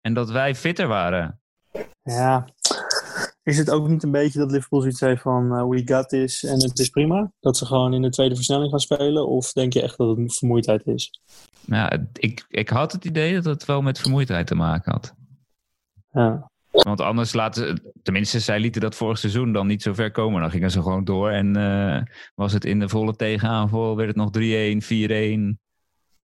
[0.00, 1.40] En dat wij fitter waren.
[2.02, 2.48] Ja,
[3.42, 6.44] is het ook niet een beetje dat Liverpool zoiets heeft van uh, we got this
[6.44, 7.32] en het is prima?
[7.40, 9.28] Dat ze gewoon in de tweede versnelling gaan spelen?
[9.28, 11.20] Of denk je echt dat het vermoeidheid is?
[11.64, 15.14] Nou, ik, ik had het idee dat het wel met vermoeidheid te maken had.
[16.12, 16.50] Ja.
[16.70, 20.40] Want anders laten ze, tenminste, zij lieten dat vorig seizoen dan niet zo ver komen.
[20.40, 22.00] Dan gingen ze gewoon door en uh,
[22.34, 25.58] was het in de volle tegenaanval, werd het nog 3-1, 4-1.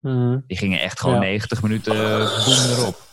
[0.00, 0.38] Mhm.
[0.46, 1.20] Die gingen echt gewoon Ja.
[1.20, 1.94] 90 minuten
[2.44, 3.08] boem erop.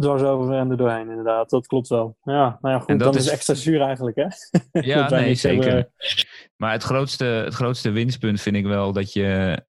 [0.00, 1.50] Dwars over en er doorheen, inderdaad.
[1.50, 2.16] Dat klopt wel.
[2.22, 2.88] Ja, nou ja, goed.
[2.88, 4.22] En dat dan is extra zuur eigenlijk, hè?
[4.80, 5.90] Ja, nee, hebben- zeker.
[6.56, 9.62] Maar het grootste, het grootste winstpunt vind ik wel dat je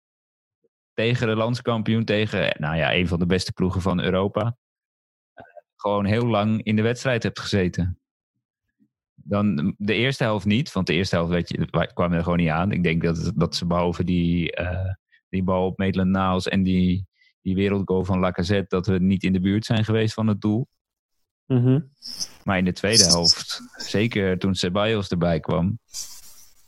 [0.93, 4.57] tegen de landskampioen, tegen nou ja, een van de beste ploegen van Europa,
[5.75, 7.99] gewoon heel lang in de wedstrijd hebt gezeten.
[9.15, 12.37] Dan de eerste helft niet, want de eerste helft weet je, wa- kwam er gewoon
[12.37, 12.71] niet aan.
[12.71, 14.93] Ik denk dat, dat ze behalve die, eh,
[15.29, 17.07] die bal op Maitland Niles en die,
[17.41, 20.67] die wereldgoal van Lacazette, dat we niet in de buurt zijn geweest van het doel.
[21.45, 21.79] Mhm.
[22.43, 25.79] Maar in de tweede helft, zeker toen Ceballos erbij kwam,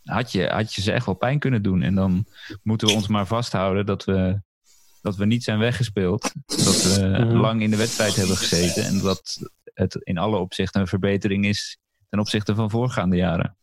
[0.03, 1.81] had je, had je ze echt wel pijn kunnen doen.
[1.81, 2.25] En dan
[2.63, 4.41] moeten we ons maar vasthouden dat we,
[5.01, 6.31] dat we niet zijn weggespeeld.
[6.45, 7.37] Dat we Mhm.
[7.37, 8.83] lang in de wedstrijd hebben gezeten.
[8.83, 11.77] En dat het in alle opzichten een verbetering is
[12.09, 13.57] ten opzichte van voorgaande jaren.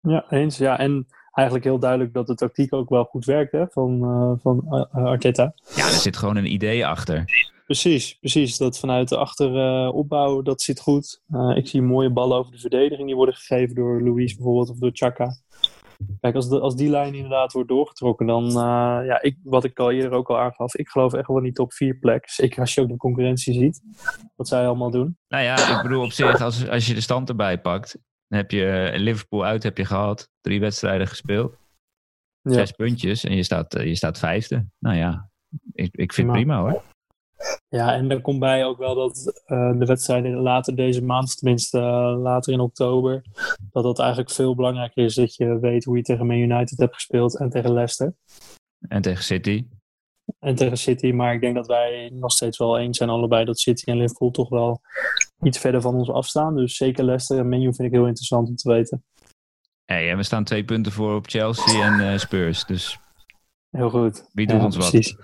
[0.00, 0.56] Ja, eens.
[0.58, 3.66] Ja, en eigenlijk heel duidelijk dat de tactiek ook wel goed werkt, hè?
[3.66, 5.54] Van, eh, van eh, Arteta.
[5.74, 7.24] Ja, er zit gewoon een idee achter.
[7.66, 8.56] Precies, precies.
[8.56, 11.22] Dat vanuit de achteropbouw, dat zit goed.
[11.30, 14.78] Eh, ik zie mooie ballen over de verdediging die worden gegeven door Luis bijvoorbeeld of
[14.78, 15.36] door Chaka.
[16.20, 19.78] Kijk, als, de, als die lijn inderdaad wordt doorgetrokken, dan, eh, ja, ik, wat ik
[19.78, 22.28] al eerder ook al aangaf, ik geloof echt wel in die top 4 plek.
[22.28, 23.82] Zeker als je ook de concurrentie ziet,
[24.36, 25.18] wat zij allemaal doen.
[25.28, 28.50] Nou ja, ik bedoel op zich, als, als je de stand erbij pakt, dan heb
[28.50, 31.56] je eh, Liverpool uit heb je gehad, drie wedstrijden gespeeld.
[32.40, 32.52] Ja.
[32.52, 34.66] zes puntjes en je staat, eh, je staat vijfde.
[34.78, 35.30] Nou ja,
[35.72, 36.60] ik, ik vind het Prima.
[36.60, 36.82] hoor.
[37.68, 41.78] Ja, en er komt bij ook wel dat eh, de wedstrijden later deze maand, tenminste
[42.22, 43.22] later in oktober,
[43.70, 46.94] dat dat eigenlijk veel belangrijker is dat je weet hoe je tegen Man United hebt
[46.94, 48.14] gespeeld en tegen Leicester.
[48.88, 49.66] En tegen City.
[50.38, 53.58] En tegen City, maar ik denk dat wij nog steeds wel eens zijn allebei dat
[53.58, 54.80] City en Liverpool toch wel
[55.42, 56.56] iets verder van ons afstaan.
[56.56, 59.04] Dus zeker Leicester en Menu vind ik heel interessant om te weten.
[59.84, 62.64] Hey, en we staan twee punten voor op Chelsea en eh, Spurs.
[62.64, 62.98] Dus
[63.70, 64.28] Heel goed.
[64.32, 64.90] wie doet Ja, ons wat?
[64.90, 65.16] precies.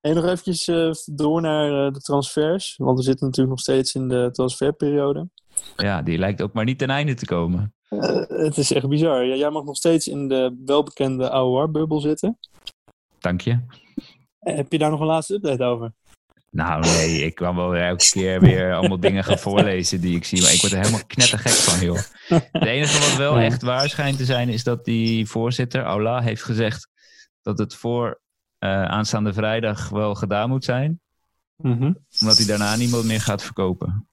[0.00, 3.94] En nog eventjes eh, door naar eh, de transfers, want we zitten natuurlijk nog steeds
[3.94, 5.28] in de transferperiode.
[5.76, 7.74] Ja, die lijkt ook maar niet ten einde te komen.
[8.28, 9.24] Het is echt bizar.
[9.24, 12.38] Ja, jij mag nog steeds in de welbekende AOR-bubbel zitten.
[13.18, 13.60] Dank je.
[14.38, 15.92] Heb je daar nog een laatste update over?
[16.50, 20.42] Nou nee, ik kan wel elke keer weer allemaal dingen gaan voorlezen die ik zie.
[20.42, 21.98] Maar ik word er helemaal knettergek van, joh.
[22.52, 26.42] Het enige wat wel echt waar schijnt te zijn, is dat die voorzitter, Aula, heeft
[26.42, 26.88] gezegd
[27.42, 28.20] dat het voor
[28.58, 31.00] eh, aanstaande vrijdag wel gedaan moet zijn.
[31.56, 31.92] Mhm.
[32.20, 34.08] Omdat hij daarna niemand meer gaat verkopen.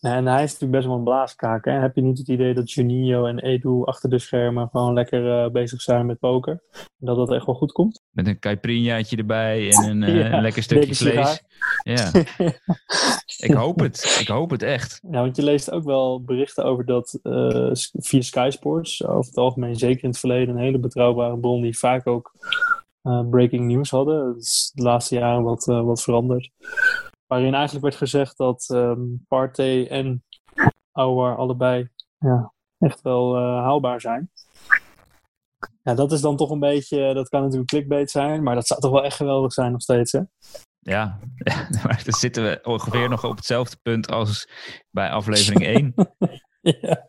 [0.00, 1.64] En hij is natuurlijk best wel een blaaskaak.
[1.64, 1.72] Hè?
[1.72, 5.50] Heb je niet het idee dat Juninho en Edu achter de schermen gewoon lekker eh,
[5.50, 6.62] bezig zijn met poker?
[6.72, 7.95] En dat dat echt wel goed komt?
[8.16, 11.42] Met een caipirinhaatje erbij en een, eh, Ja, een lekker stukje vlees.
[11.82, 12.10] Ja,
[13.48, 14.18] ik hoop het.
[14.20, 15.00] Ik hoop het echt.
[15.10, 19.36] Ja, want je leest ook wel berichten over dat eh, via Sky Sports, over het
[19.36, 22.32] algemeen zeker in het verleden, een hele betrouwbare bron die vaak ook
[23.02, 24.26] eh, breaking news hadden.
[24.26, 26.50] Het is de laatste jaren wat, wat veranderd.
[27.26, 30.24] Waarin eigenlijk werd gezegd dat ehm Partey en
[30.92, 34.30] Aouar allebei ja, echt wel haalbaar zijn.
[35.86, 38.80] Ja, dat is dan toch een beetje, dat kan natuurlijk clickbait zijn, maar dat zou
[38.80, 40.20] toch wel echt geweldig zijn nog steeds, hè?
[40.78, 41.18] Ja,
[41.84, 44.48] maar dan zitten we ongeveer nog op hetzelfde punt als
[44.90, 45.94] bij aflevering 1.
[46.60, 47.06] Ja.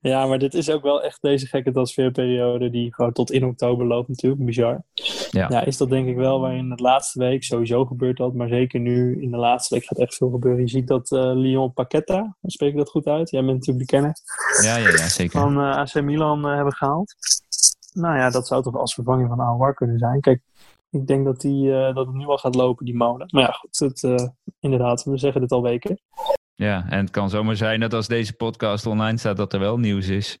[0.00, 3.86] ja, maar dit is ook wel echt deze gekke transferperiode die gewoon tot in oktober
[3.86, 4.84] loopt natuurlijk, bizar.
[5.30, 5.46] Ja.
[5.48, 8.80] ja, is dat denk ik wel waarin de laatste week sowieso gebeurt dat, maar zeker
[8.80, 10.60] nu in de laatste week gaat echt veel gebeuren.
[10.60, 13.30] Je ziet dat eh Lyon Paqueta, spreek ik dat goed uit?
[13.30, 14.14] Jij bent natuurlijk de kenner,
[14.62, 15.40] Ja, ja, ja, zeker.
[15.40, 17.14] van eh, AC Milan eh, hebben gehaald.
[17.92, 20.20] Nou ja, dat zou toch als vervanging van Aouar kunnen zijn.
[20.20, 20.40] Kijk,
[20.90, 23.26] ik denk dat, die, eh, dat het nu al gaat lopen, die molen.
[23.30, 24.26] Maar ja, goed, het, eh,
[24.60, 26.00] inderdaad, we zeggen dit al weken.
[26.54, 29.78] Ja, en het kan zomaar zijn dat als deze podcast online staat, dat er wel
[29.78, 30.38] nieuws is.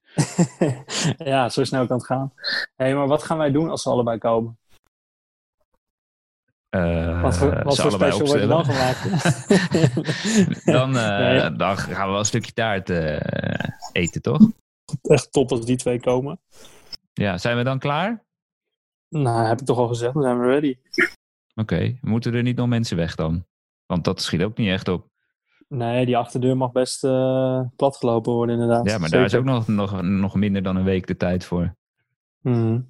[1.18, 2.32] ja, zo snel kan het gaan.
[2.76, 4.58] Hé, hey, maar wat gaan wij doen als ze allebei komen?
[6.68, 9.04] Eh, Wat voor, wat voor special wordt er dan gemaakt?
[10.72, 11.56] Dan, Nee.
[11.56, 12.88] dan gaan we wel een stukje taart
[13.92, 14.40] eten, toch?
[15.02, 16.40] Echt top als die twee komen.
[17.12, 18.24] Ja, zijn we dan klaar?
[19.08, 20.76] Nou, heb ik toch al gezegd, dan zijn we ready.
[21.54, 23.44] Oké, moeten er niet nog mensen weg dan?
[23.86, 25.10] Want dat schiet ook niet echt op.
[25.68, 28.90] Nee, die achterdeur mag best eh platgelopen worden inderdaad.
[28.90, 31.76] Ja, maar daar is ook nog, nog, nog minder dan een week de tijd voor.
[32.42, 32.80] Mhm.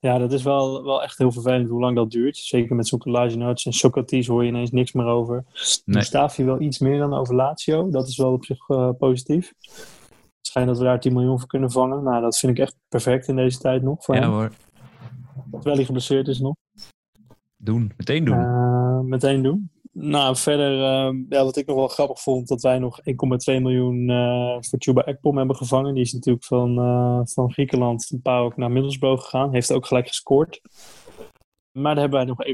[0.00, 2.36] Ja, dat is wel, wel echt heel vervelend hoe lang dat duurt.
[2.36, 5.44] Zeker met zo'n Kolasinac en Socrates hoor je ineens niks meer over.
[5.84, 5.96] Nee.
[5.96, 7.90] Mustafi wel iets meer dan over Lazio.
[7.90, 9.52] Dat is wel op zich eh, positief.
[10.48, 12.02] Schijnt dat we daar 10 miljoen voor kunnen vangen.
[12.02, 14.04] Nou, dat vind ik echt perfect in deze tijd nog.
[14.04, 14.30] Voor Ja hem.
[14.30, 14.50] hoor,
[15.50, 16.54] Terwijl hij geblesseerd is nog.
[17.56, 17.92] doen.
[17.96, 18.38] Meteen doen.
[18.38, 19.70] Eh, meteen doen.
[19.92, 24.10] Nou, verder, eh, ja, wat ik nog wel grappig vond, dat wij nog 1,2 miljoen
[24.10, 25.94] eh, voor Chuba Ekpom hebben gevangen.
[25.94, 26.74] Die is natuurlijk van,
[27.28, 29.52] van Griekenland, een paar ook naar Middlesbrough gegaan.
[29.52, 30.60] Heeft ook gelijk gescoord.
[31.72, 32.44] Maar daar hebben wij nog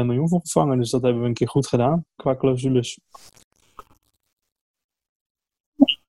[0.00, 0.78] 1,2 miljoen voor gevangen.
[0.78, 2.98] Dus dat hebben we een keer goed gedaan, qua clausules.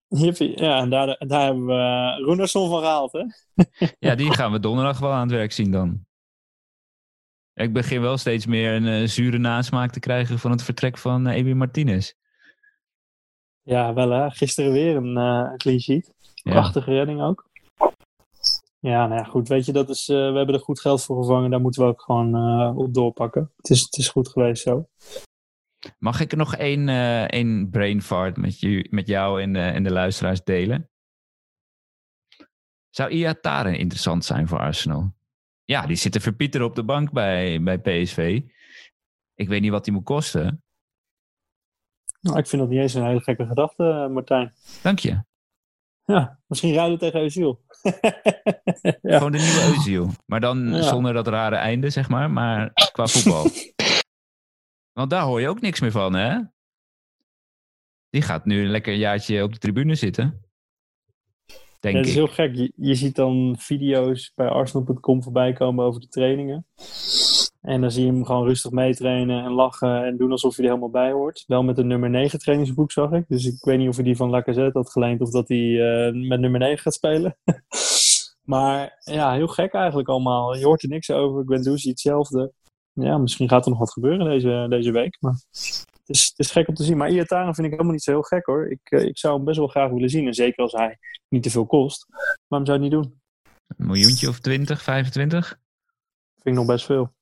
[0.07, 3.23] Jippie, ja, en daar, daar hebben we uh, Runarsson van gehaald, hè?
[4.07, 6.05] Ja, die gaan we donderdag wel aan het werk zien dan.
[7.55, 11.27] Ik begin wel steeds meer een eh, zure nasmaak te krijgen van het vertrek van
[11.27, 12.13] uh, Ebi Martinez.
[13.61, 14.29] Ja, wel hè.
[14.29, 16.13] Gisteren weer een, uh, clean sheet.
[16.33, 16.51] Ja.
[16.51, 17.49] Prachtige redding ook.
[18.79, 19.47] Ja, nou ja, goed.
[19.47, 21.49] Weet je, dat is, uh, we hebben er goed geld voor gevangen.
[21.49, 22.35] Daar moeten we ook gewoon
[22.77, 23.51] op doorpakken.
[23.57, 24.87] Het is, het is goed geweest zo.
[25.99, 29.59] Mag ik er nog één, uh, één brain fart met, je, met jou en de,
[29.59, 30.89] en de luisteraars delen?
[32.89, 35.13] Zou Iataren interessant zijn voor Arsenal?
[35.65, 38.41] Ja, die zit te verpieteren op de bank bij, bij PSV.
[39.35, 40.63] Ik weet niet wat die moet kosten.
[42.21, 44.53] Nou, ik vind dat niet eens een hele gekke gedachte, Martijn.
[44.81, 45.23] Dank je.
[46.05, 47.63] Ja, misschien ruilen tegen Eusiel.
[49.01, 49.17] ja.
[49.17, 50.09] Gewoon de nieuwe Eusiel.
[50.25, 50.81] Maar dan ja.
[50.81, 52.31] zonder dat rare einde, zeg maar.
[52.31, 53.47] Maar qua voetbal.
[54.95, 56.39] Want daar hoor je ook niks meer van, hè?
[58.10, 60.45] Die gaat nu een lekker jaartje op de tribune zitten.
[61.79, 62.17] Denk ja, dat is ik.
[62.17, 62.55] heel gek.
[62.55, 66.65] Je, je, ziet dan video's bij Arsenal.com voorbij komen over de trainingen.
[67.62, 70.71] En dan zie je hem gewoon rustig meetrainen en lachen en doen alsof hij er
[70.71, 71.43] helemaal bij hoort.
[71.47, 73.25] Wel met een nummer 9 trainingsboek, zag ik.
[73.27, 76.27] Dus ik weet niet of hij die van Lacazette had geleend of dat hij uh,
[76.27, 77.38] met nummer 9 gaat spelen.
[78.53, 80.55] maar ja, heel gek eigenlijk allemaal.
[80.55, 81.43] Je hoort er niks over.
[81.45, 82.53] Guendouzi hetzelfde.
[83.03, 85.17] Ja, misschien gaat er nog wat gebeuren deze, deze week.
[85.19, 86.97] Maar het is, het is gek om te zien.
[86.97, 88.71] Maar Iataren vind ik helemaal niet zo heel gek hoor.
[88.71, 90.27] Ik, uh, ik zou hem best wel graag willen zien.
[90.27, 92.05] En zeker als hij niet te veel kost.
[92.47, 93.21] Waarom zou je het niet doen?
[93.67, 95.47] Een miljoentje of 20, 25?
[95.47, 95.60] Vind
[96.43, 97.13] ik nog best veel.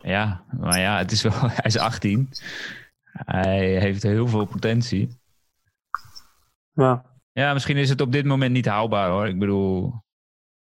[0.00, 2.28] Ja, maar ja, het is wel, hij is 18.
[3.12, 5.08] Hij heeft heel veel potentie.
[6.72, 7.04] Ja.
[7.32, 9.28] Ja, misschien is het op dit moment niet haalbaar hoor.
[9.28, 9.94] Ik bedoel,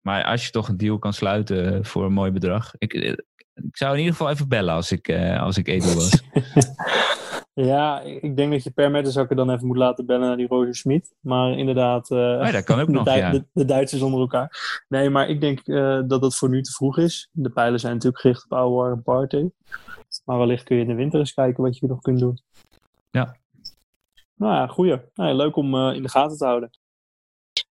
[0.01, 2.73] maar als je toch een deal kan sluiten voor een mooi bedrag.
[2.79, 3.23] Ik,
[3.55, 6.23] ik zou in ieder geval even bellen als ik, uh, als ik Edo was.
[7.73, 10.75] ja, ik denk dat je per Mertensakker dan even moet laten bellen naar die Roger
[10.75, 11.15] Smit.
[11.21, 13.31] Maar inderdaad, uh, oh, dat kan ook de, nog, ja.
[13.31, 14.85] de, de, Duitsers onder elkaar.
[14.89, 17.29] Nee, maar ik denk uh, dat dat voor nu te vroeg is.
[17.33, 19.49] De pijlen zijn natuurlijk gericht op Oude en Party.
[20.25, 22.39] Maar wellicht kun je in de winter eens kijken wat je nog kunt doen.
[23.11, 23.37] Ja.
[24.35, 25.01] Nou ja, goeie.
[25.15, 26.71] Nou, leuk om in de gaten te houden.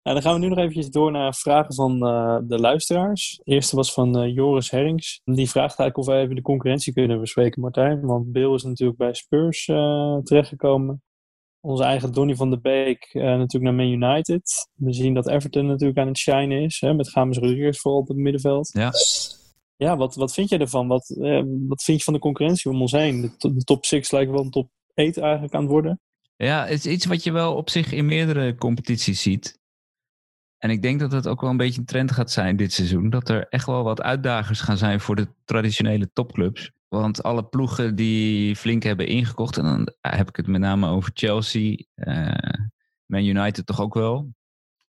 [0.03, 3.39] Nou, dan gaan we nu nog eventjes door naar vragen van uh, de luisteraars.
[3.43, 5.21] De eerste was van uh, Joris Herrings.
[5.23, 8.01] Die vraagt eigenlijk of wij even de concurrentie kunnen bespreken, Martijn.
[8.01, 11.03] Want Bill is natuurlijk bij Spurs uh, terechtgekomen.
[11.59, 14.69] Onze eigen Donny van der Beek natuurlijk naar Man United.
[14.73, 16.79] We zien dat Everton natuurlijk aan het shinen is.
[16.79, 18.69] Hè, met James Rodriguez vooral op het middenveld.
[18.73, 18.91] Ja.
[19.75, 20.87] Ja, wat, wat vind jij ervan?
[20.87, 21.15] Wat,
[21.67, 23.21] wat vind je van de concurrentie om ons heen?
[23.37, 25.99] De, de top 6 lijkt wel een top 8 eigenlijk aan het worden.
[26.35, 29.59] Ja, het is iets wat je wel op zich in meerdere competities ziet.
[30.61, 33.09] En ik denk dat het ook wel een beetje een trend gaat zijn dit seizoen.
[33.09, 36.71] Dat er echt wel wat uitdagers gaan zijn voor de traditionele topclubs.
[36.87, 41.11] Want alle ploegen die flink hebben ingekocht, en dan heb ik het met name over
[41.13, 42.67] Chelsea, uh,
[43.05, 44.21] Man United toch ook wel.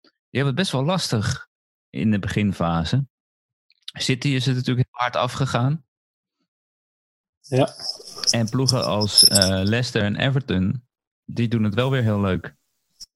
[0.03, 1.49] Die hebben het best wel lastig
[1.91, 3.07] in de beginfase.
[3.93, 5.85] City is het natuurlijk heel hard afgegaan.
[7.41, 7.75] Ja.
[8.31, 10.87] En ploegen als uh, Leicester en Everton,
[11.25, 12.57] die doen het wel weer heel leuk.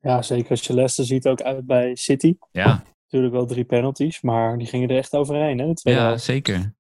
[0.07, 2.37] Ja, zeker als je Leicester ziet ook uit bij City.
[2.51, 2.83] Ja.
[3.03, 5.59] Natuurlijk wel drie penalties, maar die gingen er echt overheen.
[5.59, 6.75] Hè, ja, zeker.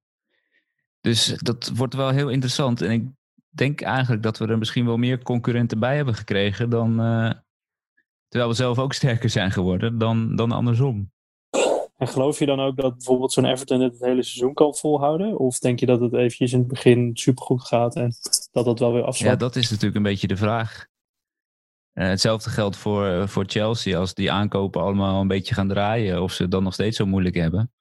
[1.00, 2.80] Dus dat wordt wel heel interessant.
[2.80, 3.04] En ik
[3.48, 7.00] denk eigenlijk dat we er misschien wel meer concurrenten bij hebben gekregen dan...
[7.00, 7.30] Uh,
[8.28, 11.10] terwijl we zelf ook sterker zijn geworden dan, dan andersom.
[11.96, 15.38] En geloof je dan ook dat bijvoorbeeld zo'n Everton het het hele seizoen kan volhouden?
[15.38, 18.12] Of denk je dat het eventjes in het begin supergoed gaat en
[18.52, 19.32] dat dat wel weer afzwakt?
[19.32, 20.86] Ja, dat is natuurlijk een beetje de vraag.
[21.98, 23.98] Uh, hetzelfde geldt voor, uh, voor Chelsea.
[23.98, 27.06] Als die aankopen allemaal een beetje gaan draaien, of ze het dan nog steeds zo
[27.06, 27.72] moeilijk hebben.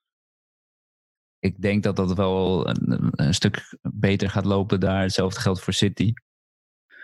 [1.39, 5.01] Ik denk dat dat wel een, een stuk beter gaat lopen daar.
[5.01, 6.13] Hetzelfde geldt voor City.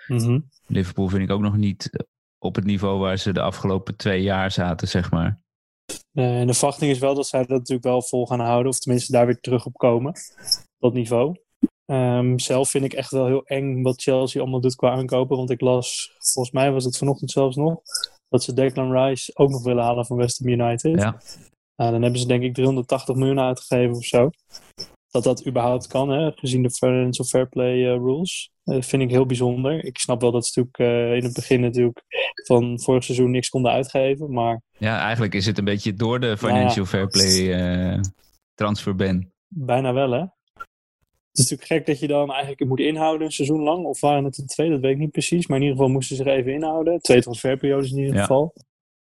[0.08, 0.50] Mm -hmm.
[0.68, 2.06] Liverpool vind ik ook nog niet
[2.38, 5.42] op het niveau waar ze de afgelopen twee jaar zaten, zeg maar.
[6.14, 8.80] Uh, en de verwachting is wel dat zij dat natuurlijk wel vol gaan houden, of
[8.80, 10.14] tenminste daar weer terug op komen.
[10.80, 11.36] Dat niveau.
[11.92, 15.38] Um, zelf vind ik echt wel heel eng wat Chelsea allemaal doet qua aankopen.
[15.38, 17.82] Want ik las, volgens mij was het vanochtend zelfs nog,
[18.30, 21.00] dat ze Declan Rice ook nog willen halen van West Ham United.
[21.00, 21.22] Ja.
[21.76, 24.30] Nou, dan hebben ze denk ik 380 miljoen uitgegeven of zo.
[25.10, 28.52] Dat dat überhaupt kan, hè, gezien de financial fair play uh, rules.
[28.64, 29.86] Dat vind ik heel bijzonder.
[29.86, 32.04] Ik snap wel dat ze natuurlijk uh, in het begin natuurlijk
[32.46, 34.32] van vorig seizoen niks konden uitgeven.
[34.32, 34.62] Maar...
[34.78, 37.40] Ja, eigenlijk is het een beetje door de financial fair play
[37.94, 38.00] uh,
[38.54, 39.32] transfer ban.
[39.48, 40.26] Bijna wel, hè?
[41.32, 43.86] Het is natuurlijk gek dat je dan eigenlijk moet inhouden een seizoen lang.
[43.86, 45.48] Of waren het er twee, dat weet ik niet precies.
[45.48, 47.00] Maar in ieder geval moesten ze er even inhouden.
[47.00, 48.22] Twee transferperiodes in ieder ja.
[48.22, 48.54] geval.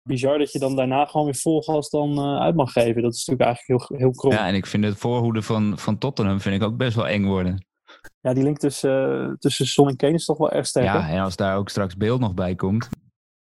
[0.03, 3.03] Bizar dat je dan daarna gewoon weer vol gas dan uh, uit mag geven.
[3.03, 4.33] Dat is natuurlijk eigenlijk heel, heel krom.
[4.33, 7.25] Ja, en ik vind het voorhoede van, van Tottenham vind ik ook best wel eng
[7.25, 7.67] worden.
[8.21, 10.85] Ja, die link tussen, uh, tussen Son en Kane is toch wel erg sterk.
[10.85, 12.89] Ja, en als daar ook straks beeld nog bij komt.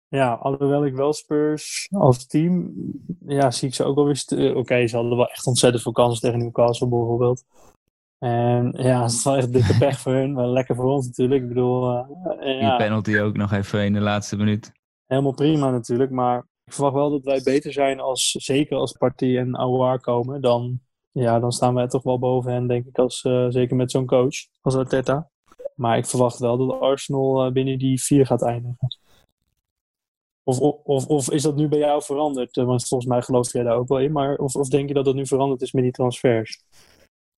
[0.09, 2.73] Ja, alhoewel ik wel Spurs als team,
[3.27, 4.51] ja, zie ik ze ook wel weer...
[4.51, 7.45] Oké, okay, ze hadden wel echt ontzettend veel kansen tegen Newcastle bijvoorbeeld.
[8.19, 11.43] En ja, het is wel echt dikke pech voor hun, maar lekker voor ons natuurlijk.
[11.43, 12.69] Ik bedoel, uh, ja.
[12.69, 14.73] Die penalty ook nog even in de laatste minuut.
[15.07, 19.39] Helemaal prima natuurlijk, maar ik verwacht wel dat wij beter zijn als, zeker als Partij
[19.39, 20.81] en Aouar komen, dan,
[21.13, 24.07] ja, dan staan wij toch wel boven hen, denk ik, als, uh, zeker met zo'n
[24.07, 25.31] coach als Arteta.
[25.75, 28.89] Maar ik verwacht wel dat Arsenal uh, binnen die vier gaat eindigen.
[30.43, 32.57] Of, of, of is dat nu bij jou veranderd?
[32.57, 34.13] Want volgens mij geloof jij daar ook wel in.
[34.13, 36.63] Maar of, of denk je dat dat nu veranderd is met die transfers?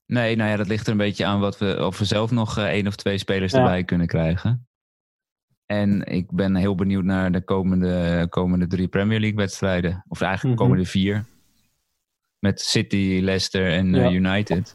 [0.06, 2.58] Nee, nou ja, dat ligt er een beetje aan wat we, of we zelf nog
[2.58, 3.58] uh, één of twee spelers ja.
[3.58, 4.68] erbij kunnen krijgen.
[5.66, 10.04] En ik ben heel benieuwd naar de komende, komende drie Premier League wedstrijden.
[10.08, 10.78] Of eigenlijk de mm -hmm.
[10.80, 11.24] komende vier.
[12.38, 14.08] Met City, Leicester en ja.
[14.08, 14.74] uh, United.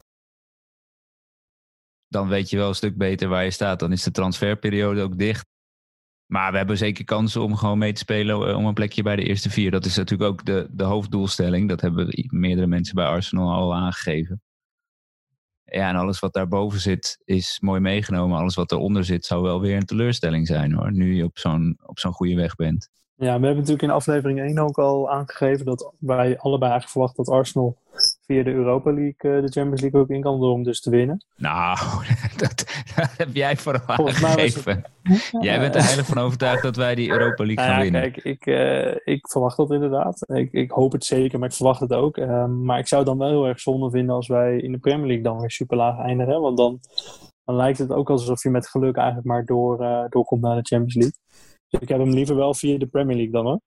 [2.08, 3.80] Dan weet je wel een stuk beter waar je staat.
[3.80, 5.46] Dan is de transferperiode ook dicht.
[6.26, 9.16] Maar we hebben zeker kansen om gewoon mee te spelen uh, om een plekje bij
[9.16, 9.72] de eerste vier.
[9.72, 11.70] Dat is natuurlijk ook de, de hoofddoelstelling.
[11.70, 14.42] Dat hebben meerdere mensen bij Arsenal al aangegeven.
[15.74, 18.38] Ja, en alles wat daarboven zit is mooi meegenomen.
[18.38, 20.92] Alles wat eronder zit zou wel weer een teleurstelling zijn hoor.
[20.92, 22.90] Nu je op zo'n, op zo'n goede weg bent.
[23.16, 27.24] Ja, we hebben natuurlijk in aflevering 1 ook al aangegeven dat wij allebei eigenlijk verwachten
[27.24, 27.78] dat Arsenal
[28.32, 30.90] via de Europa League uh, de Champions League ook in kan door om dus te
[30.90, 31.26] winnen.
[31.36, 31.78] Nou,
[32.38, 32.66] dat,
[32.96, 34.84] dat heb jij vooral aangegeven.
[35.04, 35.38] Het...
[35.42, 38.02] Jij bent er eigenlijk van overtuigd dat wij die Europa League gaan ja, winnen.
[38.02, 40.30] Kijk, ik, uh, ik verwacht dat inderdaad.
[40.30, 42.18] Ik, ik hoop het zeker, maar ik verwacht het ook.
[42.18, 44.78] Uh, maar ik zou het dan wel heel erg zonde vinden als wij in de
[44.78, 46.42] Premier League dan weer super laag eindigen.
[46.42, 46.80] Want dan,
[47.44, 49.78] dan lijkt het ook alsof je met geluk eigenlijk maar door,
[50.10, 51.18] doorkomt naar de Champions League.
[51.70, 53.60] Dus ik heb hem liever wel via de Premier League dan hoor.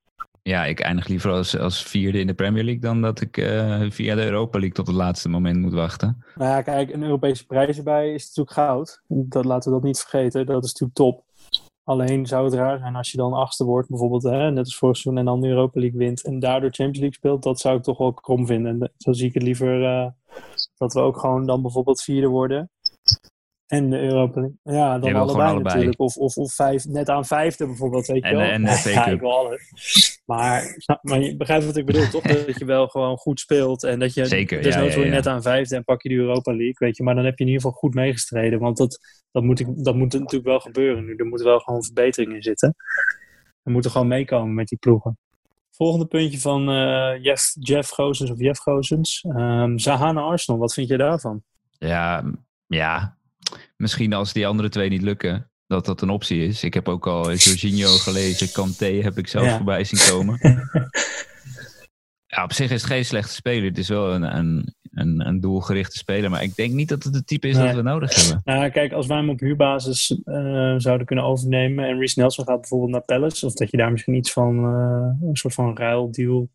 [0.46, 3.90] Ja, ik eindig liever als, als vierde in de Premier League dan dat ik uh,
[3.90, 6.24] via de Europa League tot het laatste moment moet wachten.
[6.34, 9.02] Nou ja, kijk, een Europese prijs erbij is natuurlijk goud.
[9.08, 10.46] Dat, laten we dat niet vergeten.
[10.46, 11.24] Dat is natuurlijk top.
[11.84, 14.96] Alleen zou het raar zijn als je dan achtste wordt, bijvoorbeeld, hè, net als vorig
[14.96, 17.42] seizoen, en dan de Europa League wint en daardoor Champions League speelt.
[17.42, 18.80] Dat zou ik toch wel krom vinden.
[18.80, 20.06] En zo zie ik het liever uh,
[20.76, 22.70] dat we ook gewoon dan bijvoorbeeld vierde worden.
[23.74, 24.58] En de Europa League.
[24.62, 26.00] Ja, dan allebei, allebei, natuurlijk.
[26.00, 28.46] Of, of, of vijf, net aan vijfde bijvoorbeeld, weet je en, wel.
[28.46, 30.22] En de ja, ik wil alles.
[30.26, 32.22] Maar, maar je begrijpt wat ik bedoel, toch?
[32.22, 33.82] Dat je wel gewoon goed speelt.
[33.82, 36.50] En dat je, Zeker, dus ja, ja, net aan vijfde en pak je de Europa
[36.50, 37.02] League, weet je.
[37.02, 38.58] Maar dan heb je in ieder geval goed meegestreden.
[38.58, 38.98] Want dat,
[39.32, 41.14] dat, moet, ik, dat moet natuurlijk wel gebeuren nu.
[41.14, 42.74] Er moeten wel gewoon verbeteringen in zitten.
[43.62, 45.18] We moeten gewoon meekomen met die ploegen.
[45.70, 49.24] Volgende puntje van uh, Jeff, Jeff Gozens of Jeff Gozens.
[49.28, 51.42] Um, Zahana Arsenal, wat vind je daarvan?
[51.78, 52.24] Ja,
[52.66, 53.16] ja,
[53.76, 56.64] misschien als die andere twee niet lukken, dat dat een optie is.
[56.64, 59.56] Ik heb ook al Jorginho gelezen, Kanté heb ik zelf ja.
[59.56, 60.38] voorbij zien komen.
[62.34, 63.68] ja, op zich is het geen slechte speler.
[63.68, 67.14] Het is wel een, een, een, een doelgerichte speler, maar ik denk niet dat het
[67.14, 67.66] het type is nee.
[67.66, 68.40] dat we nodig hebben.
[68.44, 72.60] Nou, kijk, als wij hem op huurbasis uh, zouden kunnen overnemen en Reece Nelson gaat
[72.60, 76.48] bijvoorbeeld naar Palace, of dat je daar misschien iets van uh, een soort van ruildeal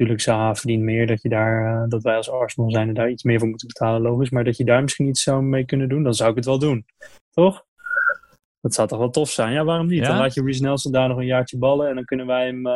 [0.00, 3.10] Natuurlijk, Zaha verdient meer dat, je daar, uh, dat wij als Arsenal zijn en daar
[3.10, 4.30] iets meer voor moeten betalen, logisch.
[4.30, 6.58] Maar dat je daar misschien iets zou mee kunnen doen, dan zou ik het wel
[6.58, 6.86] doen.
[7.30, 7.64] Toch?
[8.60, 9.52] Dat zou toch wel tof zijn?
[9.52, 9.98] Ja, waarom niet?
[9.98, 10.08] Ja?
[10.08, 12.66] Dan laat je Reece Nelson daar nog een jaartje ballen en dan kunnen wij hem
[12.66, 12.72] uh,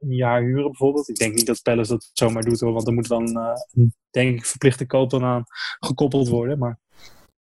[0.00, 1.08] een jaar huren bijvoorbeeld.
[1.08, 4.38] Ik denk niet dat Palace dat zomaar doet hoor, want er moet dan, uh, denk
[4.38, 5.44] ik, verplichte koop dan aan
[5.80, 6.58] gekoppeld worden.
[6.58, 6.78] Maar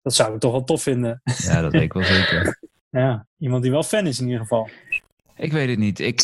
[0.03, 1.21] dat zou ik toch wel tof vinden.
[1.25, 2.61] Ja, dat weet ik wel zeker.
[2.91, 4.69] ja, iemand die wel fan is in ieder geval.
[5.37, 5.99] Ik weet het niet.
[5.99, 6.21] Ik,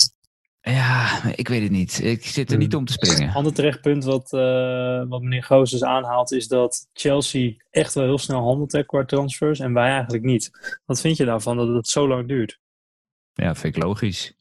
[0.64, 2.02] ja, ik weet het niet.
[2.02, 3.28] Ik zit er niet om te springen.
[3.28, 8.18] Een ander terechtpunt wat, uh, wat meneer Gozes aanhaalt is dat Chelsea echt wel heel
[8.18, 10.50] snel handelt qua transfers en wij eigenlijk niet.
[10.84, 12.60] Wat vind je daarvan dat het zo lang duurt?
[13.32, 14.36] Ja, vind ik logisch.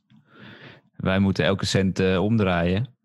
[0.95, 2.95] Wij moeten elke cent uh, omdraaien.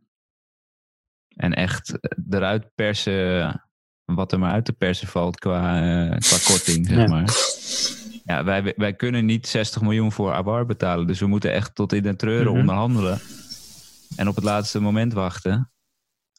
[1.37, 1.99] En echt
[2.31, 3.63] eruit persen
[4.05, 7.07] wat er maar uit te persen valt qua, uh, qua korting, zeg ja.
[7.07, 7.31] maar.
[8.29, 11.07] Ja, wij, wij kunnen niet 60 miljoen voor Abar betalen.
[11.07, 12.61] Dus we moeten echt tot in de treuren -hmm.
[12.61, 13.21] onderhandelen.
[14.17, 15.71] En op het laatste moment wachten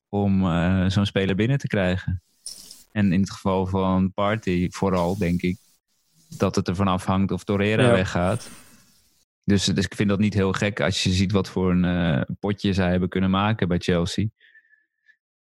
[0.09, 2.21] om uh, zo'n speler binnen te krijgen.
[2.91, 5.57] En in het geval van Party vooral, denk ik,
[6.37, 7.91] dat het ervan afhangt of Torreira ja.
[7.91, 8.49] weggaat.
[9.43, 12.21] Dus, dus ik vind dat niet heel gek als je ziet wat voor een uh,
[12.39, 14.27] potje zij hebben kunnen maken bij Chelsea.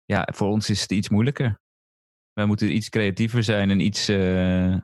[0.05, 1.61] ja, voor ons is het iets moeilijker.
[2.33, 4.77] Wij moeten iets creatiever zijn en iets uh,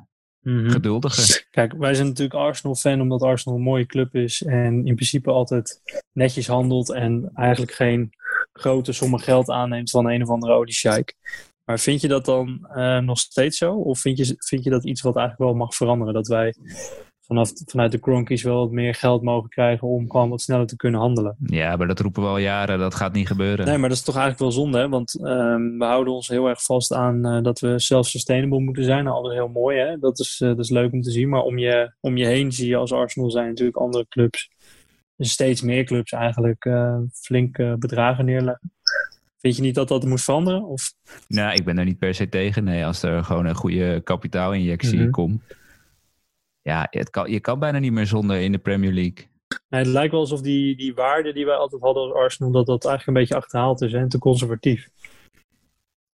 [0.47, 1.47] geduldiger.
[1.51, 5.81] Kijk, wij zijn natuurlijk Arsenal-fan omdat Arsenal een mooie club is en in principe altijd
[6.13, 8.11] netjes handelt en eigenlijk geen
[8.53, 11.15] grote sommen geld aanneemt van een of andere oliesjeik.
[11.65, 13.75] Maar vind je dat dan uh, nog steeds zo?
[13.75, 16.15] Of vind je, vind je dat iets wat eigenlijk wel mag veranderen?
[16.15, 16.55] Dat wij
[17.27, 20.77] vanaf, vanuit de Cronkies wel wat meer geld mogen krijgen om gewoon wat sneller te
[20.77, 21.37] kunnen handelen.
[21.41, 23.67] Ja, maar dat roepen we al jaren, dat gaat niet gebeuren.
[23.67, 24.89] Nee, maar dat is toch eigenlijk wel zonde, hè?
[24.89, 29.05] want um, we houden ons heel erg vast aan uh, dat we self-sustainable moeten zijn.
[29.05, 29.99] Nou, alles heel mooi, hè?
[29.99, 32.53] Dat, is, uh, dat is leuk om te zien, maar om je, om je heen
[32.53, 34.51] zie je als Arsenal zijn natuurlijk andere clubs,
[35.17, 38.71] dus steeds meer clubs eigenlijk uh, flink bedragen neerleggen.
[39.39, 40.65] Vind je niet dat dat moet veranderen?
[40.65, 40.93] Of?
[41.29, 42.65] Nou, ik ben daar niet per se tegen.
[42.65, 45.11] Nee, als er gewoon een goede kapitaalinjectie mm -hmm.
[45.11, 45.43] komt
[46.67, 49.29] ja, het kan, je kan bijna niet meer zonder in de Premier League.
[49.69, 52.85] het lijkt wel alsof die, die waarde die wij altijd hadden als Arsenal, dat dat
[52.85, 54.89] eigenlijk een beetje achterhaald is en te conservatief.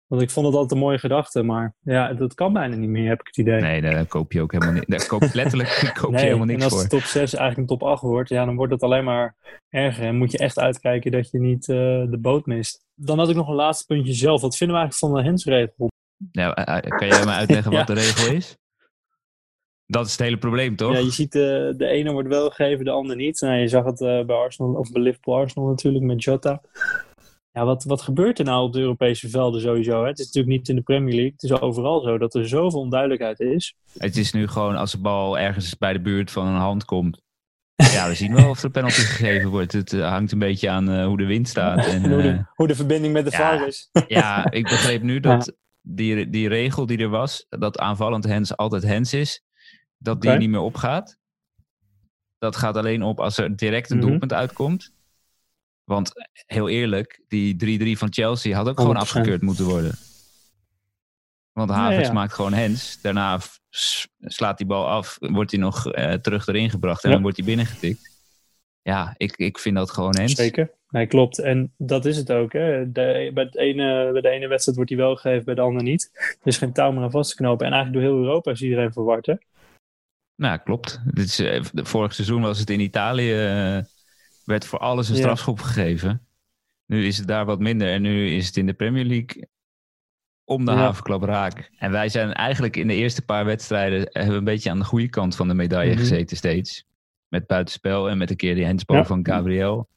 [0.08, 3.08] Want ik vond het altijd een mooie gedachte, maar ja, dat kan bijna niet meer,
[3.08, 3.62] heb ik het idee.
[3.62, 4.88] Nee, daar koop je ook helemaal niet.
[4.88, 6.72] Daar koop, letterlijk koop nee, je helemaal niks voor.
[6.72, 9.04] En als het top 6 eigenlijk een top 8 wordt, ja, dan wordt het alleen
[9.04, 9.36] maar
[9.70, 10.06] erger.
[10.06, 11.78] En moet je echt uitkijken dat je niet uh,
[12.10, 12.86] de boot mist.
[12.96, 14.42] Dan had ik nog een laatste puntje zelf.
[14.42, 15.92] Wat vinden we eigenlijk van de hensregel?
[16.32, 18.58] Ja, kan jij me uitleggen wat de regel is?
[19.92, 20.94] Dat is het hele probleem, toch?
[20.94, 21.42] Ja, je ziet uh,
[21.78, 23.42] de ene wordt wel gegeven, de ander niet.
[23.42, 26.62] Nou, je zag het uh, bij Arsenal, of bij Liverpool Arsenal natuurlijk, met Jota.
[27.52, 30.02] Ja, wat, wat gebeurt er nou op de Europese velden sowieso?
[30.02, 30.08] Hè?
[30.08, 31.32] Het is natuurlijk niet in de Premier League.
[31.32, 33.76] Het is overal zo dat er zoveel onduidelijkheid is.
[33.98, 37.22] Het is nu gewoon als de bal ergens bij de buurt van een hand komt.
[37.92, 39.72] Ja, we zien wel of er penalty gegeven wordt.
[39.72, 41.86] Het uh, hangt een beetje aan hoe de wind staat.
[41.94, 43.90] En, hoe, de, hoe, de, verbinding met de ja, is.
[44.08, 45.54] ja, ik begreep nu dat ja.
[45.82, 49.44] die, die regel die er was, dat aanvallend hens altijd hens is,
[50.02, 50.32] dat okay.
[50.32, 51.18] die niet meer opgaat.
[52.38, 54.10] Dat gaat alleen op als er direct een mm -hmm.
[54.10, 54.94] doelpunt uitkomt.
[55.84, 56.12] Want
[56.46, 58.82] heel eerlijk, die 3-3 van Chelsea had ook 100%.
[58.82, 59.96] gewoon afgekeurd moeten worden.
[61.52, 62.14] Want Havertz ja, ja.
[62.14, 63.02] maakt gewoon hens.
[63.02, 63.40] Daarna
[64.20, 67.14] slaat die bal af, wordt hij nog uh, terug erin gebracht en ja.
[67.14, 68.10] dan wordt hij binnengetikt.
[68.82, 70.34] Ja, ik, ik vind dat gewoon hens.
[70.34, 70.72] Zeker.
[70.90, 71.40] Nee, klopt.
[71.40, 72.54] En dat is het ook.
[72.54, 72.92] Hè.
[72.92, 75.84] De, bij, het ene, bij de ene wedstrijd wordt hij wel gegeven, bij de andere
[75.84, 76.10] niet.
[76.14, 77.66] Er is geen touw meer aan vast te knopen.
[77.66, 79.26] En eigenlijk door heel Europa is iedereen verward.
[79.26, 79.34] Hè?
[80.42, 81.02] Nou, klopt.
[81.06, 83.84] Dit is, uh, vorig seizoen was het in Italië, uh,
[84.46, 85.66] werd voor alles een strafschop ja.
[85.66, 86.26] gegeven.
[86.86, 89.48] Nu is het daar wat minder en nu is het in de Premier League
[90.44, 90.78] om de ja.
[90.78, 91.72] havenklap raak.
[91.78, 94.86] En wij zijn eigenlijk in de eerste paar wedstrijden hebben we een beetje aan de
[94.86, 96.08] goede kant van de medaille mm -hmm.
[96.08, 96.86] gezeten steeds.
[97.28, 99.06] Met buitenspel en met een keer die handsbal ja.
[99.06, 99.88] van Gabriel.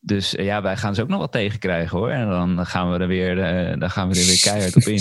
[0.00, 2.10] Dus ja, wij gaan ze ook nog wat tegenkrijgen hoor.
[2.10, 3.36] En dan gaan we er weer,
[3.78, 5.00] dan gaan we er weer keihard op in.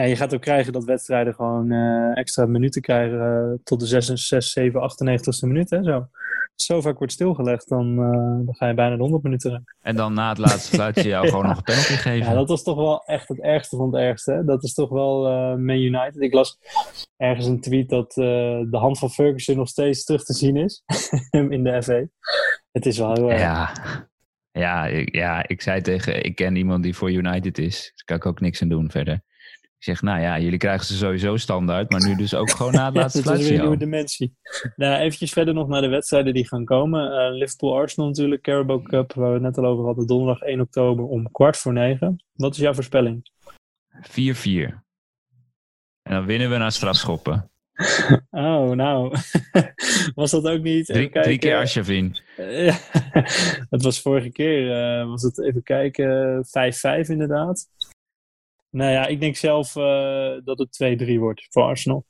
[0.00, 3.86] Ja, je gaat ook krijgen dat wedstrijden gewoon uh, extra minuten krijgen uh, tot de
[3.86, 5.70] 6, 6 7, 98ste minuut.
[5.70, 6.08] Hè, zo.
[6.54, 9.76] zo vaak wordt stilgelegd, dan, uh, dan ga je bijna de 100 minuten raken.
[9.80, 12.26] En dan na het laatste fluitje jou gewoon nog een penalty geven.
[12.26, 14.32] Ja, dat was toch wel echt het ergste van het ergste.
[14.32, 14.44] Hè?
[14.44, 15.22] Dat is toch wel
[15.58, 16.20] Man United.
[16.20, 16.58] Ik las
[17.16, 20.82] ergens een tweet dat de hand van Ferguson nog steeds terug te zien is
[21.30, 22.06] in de FA.
[22.72, 23.40] Het is wel heel erg.
[23.40, 23.72] Ja.
[24.50, 27.92] Ja, ik, ja, ik zei tegen, ik ken iemand die voor United is.
[27.94, 29.22] Daar kan ik ook niks aan doen verder.
[29.78, 32.84] Ik zeg, nou ja, jullie krijgen ze sowieso standaard, maar nu dus ook gewoon na
[32.84, 34.36] het laatste ja, Dat is weer een nieuwe dimensie.
[34.76, 37.12] nou, eventjes verder nog naar de wedstrijden die gaan komen.
[37.12, 41.04] Uh, Liverpool-Arsenal natuurlijk, Carabao Cup, waar we het net al over hadden, donderdag 1 oktober
[41.04, 42.22] om kwart voor negen.
[42.32, 43.30] Wat is jouw voorspelling?
[44.02, 44.84] 4-4.
[46.02, 47.50] En dan winnen we naar strafschoppen.
[48.30, 49.16] Oh, nou.
[50.14, 50.86] was dat ook niet...
[50.86, 52.16] Drie, kijken, drie keer Arshavin.
[53.70, 57.68] Het was vorige keer, uh, was het even kijken, 5-5 inderdaad.
[58.76, 62.04] Nou ja, ik denk zelf uh, dat het 2-3 wordt voor Arsenal.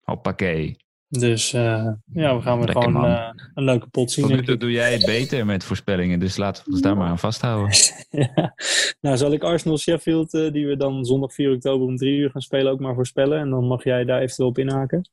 [0.00, 0.76] Hoppakee.
[1.08, 4.26] Dus uh, ja, we gaan weer gewoon uh, een leuke pot zien.
[4.28, 7.18] Tot nu doe jij het beter met voorspellingen, dus laten we ons daar maar aan
[7.18, 7.76] vasthouden.
[8.10, 8.54] ja.
[9.00, 12.30] Nou, zal ik Arsenal Sheffield, uh, die we dan zondag 4 oktober om 3 uur
[12.30, 13.38] gaan spelen, ook maar voorspellen.
[13.38, 15.08] En dan mag jij daar eventueel op inhaken.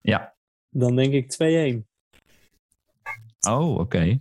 [0.00, 0.34] Ja.
[0.70, 1.32] Dan denk ik
[1.82, 1.86] 2-1.
[3.48, 3.80] Oh, oké.
[3.80, 4.20] Okay.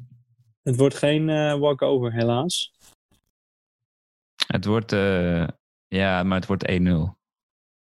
[0.63, 1.25] Het wordt geen
[1.59, 2.71] walkover, helaas.
[4.47, 4.91] Het wordt
[5.93, 6.75] ja, maar het wordt 1-0.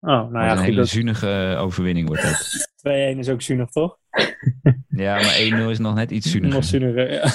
[0.01, 0.89] Oh, nou ja, een goed, hele dat...
[0.89, 2.67] zuinige overwinning wordt dat.
[3.15, 3.99] 2-1 is ook zuinig, toch?
[4.89, 6.57] ja, maar 1-0 is nog net iets zuiniger.
[6.57, 7.31] Nog zuiniger, ja.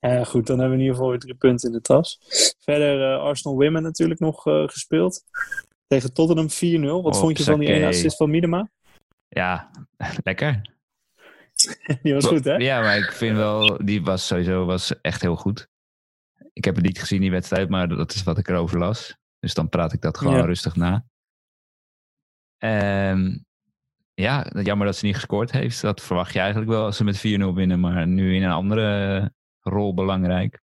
[0.10, 0.24] ja.
[0.24, 2.18] Goed, dan hebben we in ieder geval weer drie punten in de tas.
[2.58, 5.22] Verder uh, Arsenal Women natuurlijk nog uh, gespeeld.
[5.86, 7.02] Tegen Tottenham 4-0.
[7.02, 8.70] Wat Oh, vond je van die ene assist van Miedema?
[9.28, 9.70] Ja,
[10.22, 10.74] lekker.
[12.02, 12.54] die was goed, hè?
[12.54, 15.68] Ja, maar ik vind wel, die was sowieso was echt heel goed.
[16.52, 19.16] Ik heb het niet gezien, die wedstrijd, maar dat is wat ik erover las.
[19.38, 20.44] Dus dan praat ik dat gewoon Ja.
[20.44, 21.06] rustig na.
[22.56, 23.38] Ehm,
[24.14, 25.80] ja, jammer dat ze niet gescoord heeft.
[25.80, 27.80] Dat verwacht je eigenlijk wel als ze met 4-0 winnen.
[27.80, 30.60] Maar nu in een andere rol belangrijk.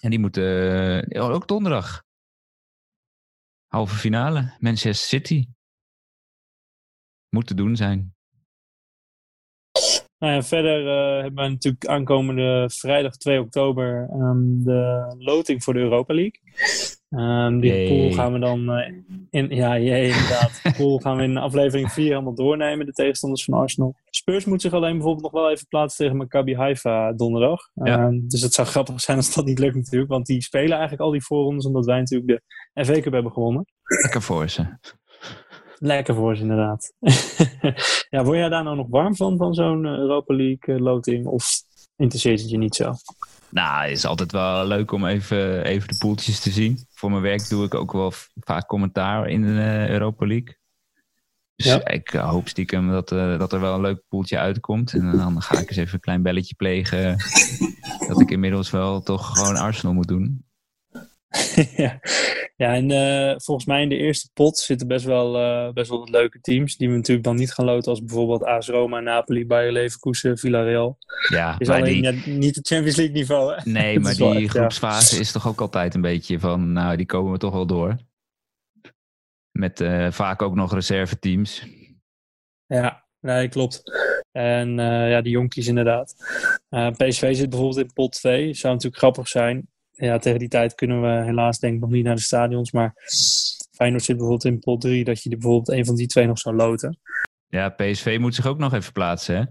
[0.00, 2.02] En die moeten uh, ook donderdag.
[3.66, 5.48] Halve finale, Manchester City.
[7.28, 8.14] Moet te doen zijn.
[10.18, 15.74] Nou ja, verder uh, hebben we natuurlijk aankomende vrijdag 2 oktober um, de loting voor
[15.74, 16.40] de Europa League.
[17.16, 18.88] Um, die pool gaan we dan uh,
[19.30, 20.60] in, ja, jee, inderdaad.
[20.62, 23.94] De pool gaan we in aflevering 4 helemaal doornemen, de tegenstanders van Arsenal.
[24.10, 27.68] Spurs moet zich alleen bijvoorbeeld nog wel even plaatsen tegen Maccabi Haifa donderdag.
[27.74, 28.06] Ja.
[28.06, 31.00] Um, dus het zou grappig zijn als dat niet lukt natuurlijk, want die spelen eigenlijk
[31.00, 32.42] al die voorrondes omdat wij natuurlijk
[32.72, 33.66] de FA Cup hebben gewonnen.
[34.02, 34.78] Lekker voor ze.
[35.78, 36.92] Lekker voor ze, inderdaad.
[38.14, 41.26] ja, word jij daar nou nog warm van, van zo'n Europa League loting?
[41.26, 41.62] Of
[41.96, 42.92] interesseert het je niet zo?
[43.54, 46.78] Nou, is altijd wel leuk om even, even de poeltjes te zien.
[46.90, 50.56] Voor mijn werk doe ik ook wel vaak commentaar in de Europa League.
[51.56, 51.86] Dus Ja.
[51.86, 54.92] ik hoop stiekem dat, uh, dat er wel een leuk poeltje uitkomt.
[54.92, 57.16] En dan ga ik eens even een klein belletje plegen.
[58.08, 60.43] dat ik inmiddels wel toch gewoon Arsenal moet doen.
[61.76, 62.00] ja.
[62.56, 65.98] ja, en uh, volgens mij in de eerste pot zitten best wel, uh, best wel
[65.98, 66.76] wat leuke teams.
[66.76, 70.98] Die we natuurlijk dan niet gaan loten als bijvoorbeeld AS Roma, Napoli, Bayer Leverkusen, Villarreal.
[71.28, 73.54] Ja, Is alleen die, ja, niet het Champions League niveau.
[73.54, 73.70] Hè?
[73.70, 74.48] nee, maar die echt, ja.
[74.48, 77.96] groepsfase is toch ook altijd een beetje van, nou, die komen we toch wel door.
[79.50, 81.66] Met uh, vaak ook nog reserveteams.
[82.66, 83.82] Ja, nee, klopt.
[84.32, 86.14] En ja, die jonkies inderdaad.
[86.96, 88.54] PSV zit bijvoorbeeld in pot 2.
[88.54, 89.68] Zou natuurlijk grappig zijn.
[89.96, 92.72] Ja, tegen die tijd kunnen we helaas denk ik nog niet naar de stadions.
[92.72, 92.94] Maar
[93.70, 95.04] Feyenoord zit bijvoorbeeld in pot 3.
[95.04, 96.98] Dat je bijvoorbeeld een van die twee nog zou loten.
[97.48, 99.44] Ja, PSV moet zich ook nog even plaatsen, hè?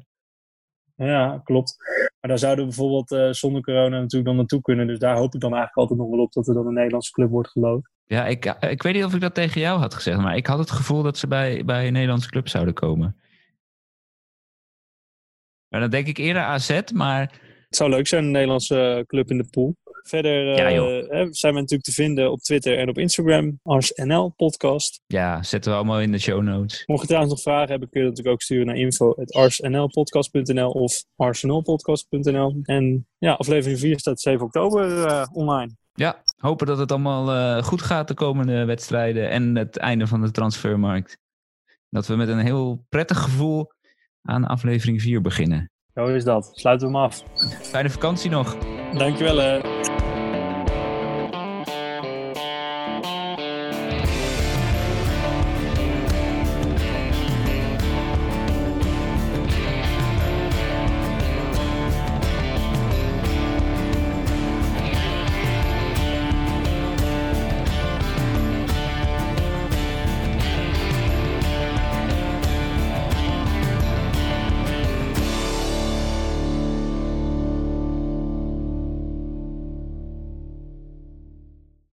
[0.96, 1.76] Ja, klopt.
[2.20, 4.88] Maar daar zouden we bijvoorbeeld uh, zonder corona natuurlijk dan naartoe kunnen.
[4.88, 7.12] Dus daar hoop ik dan eigenlijk altijd nog wel op dat er dan een Nederlandse
[7.12, 7.89] club wordt geloot.
[8.06, 10.60] Ja, ik, ik weet niet of ik dat tegen jou had gezegd, maar ik had
[10.60, 13.18] het gevoel dat ze bij, bij een Nederlandse club zouden komen.
[15.68, 17.22] Maar dan denk ik eerder AZ, maar...
[17.68, 19.76] Het zou leuk zijn, een Nederlandse club in de pool.
[20.04, 23.60] Verder uh, Ja, zijn we natuurlijk te vinden op Twitter en op Instagram.
[23.64, 25.01] Ars NL podcast.
[25.08, 26.84] Ja, zetten we allemaal in de show notes.
[26.86, 31.04] Mocht je trouwens nog vragen hebben, kun je dat natuurlijk ook sturen naar info.arsnlpodcast.nl of
[31.16, 32.60] arsenalpodcast.nl.
[32.64, 35.76] En ja, aflevering 4 staat 7 oktober uh, online.
[35.93, 40.22] Ja, hopen dat het allemaal uh, goed gaat de komende wedstrijden en het einde van
[40.22, 41.18] de transfermarkt.
[41.89, 43.72] Dat we met een heel prettig gevoel
[44.22, 45.72] aan aflevering 4 beginnen.
[45.93, 46.51] Zo is dat.
[46.54, 47.24] Sluiten we hem af.
[47.62, 48.58] Fijne vakantie nog.
[48.93, 49.38] Dankjewel.
[49.38, 49.62] Hè.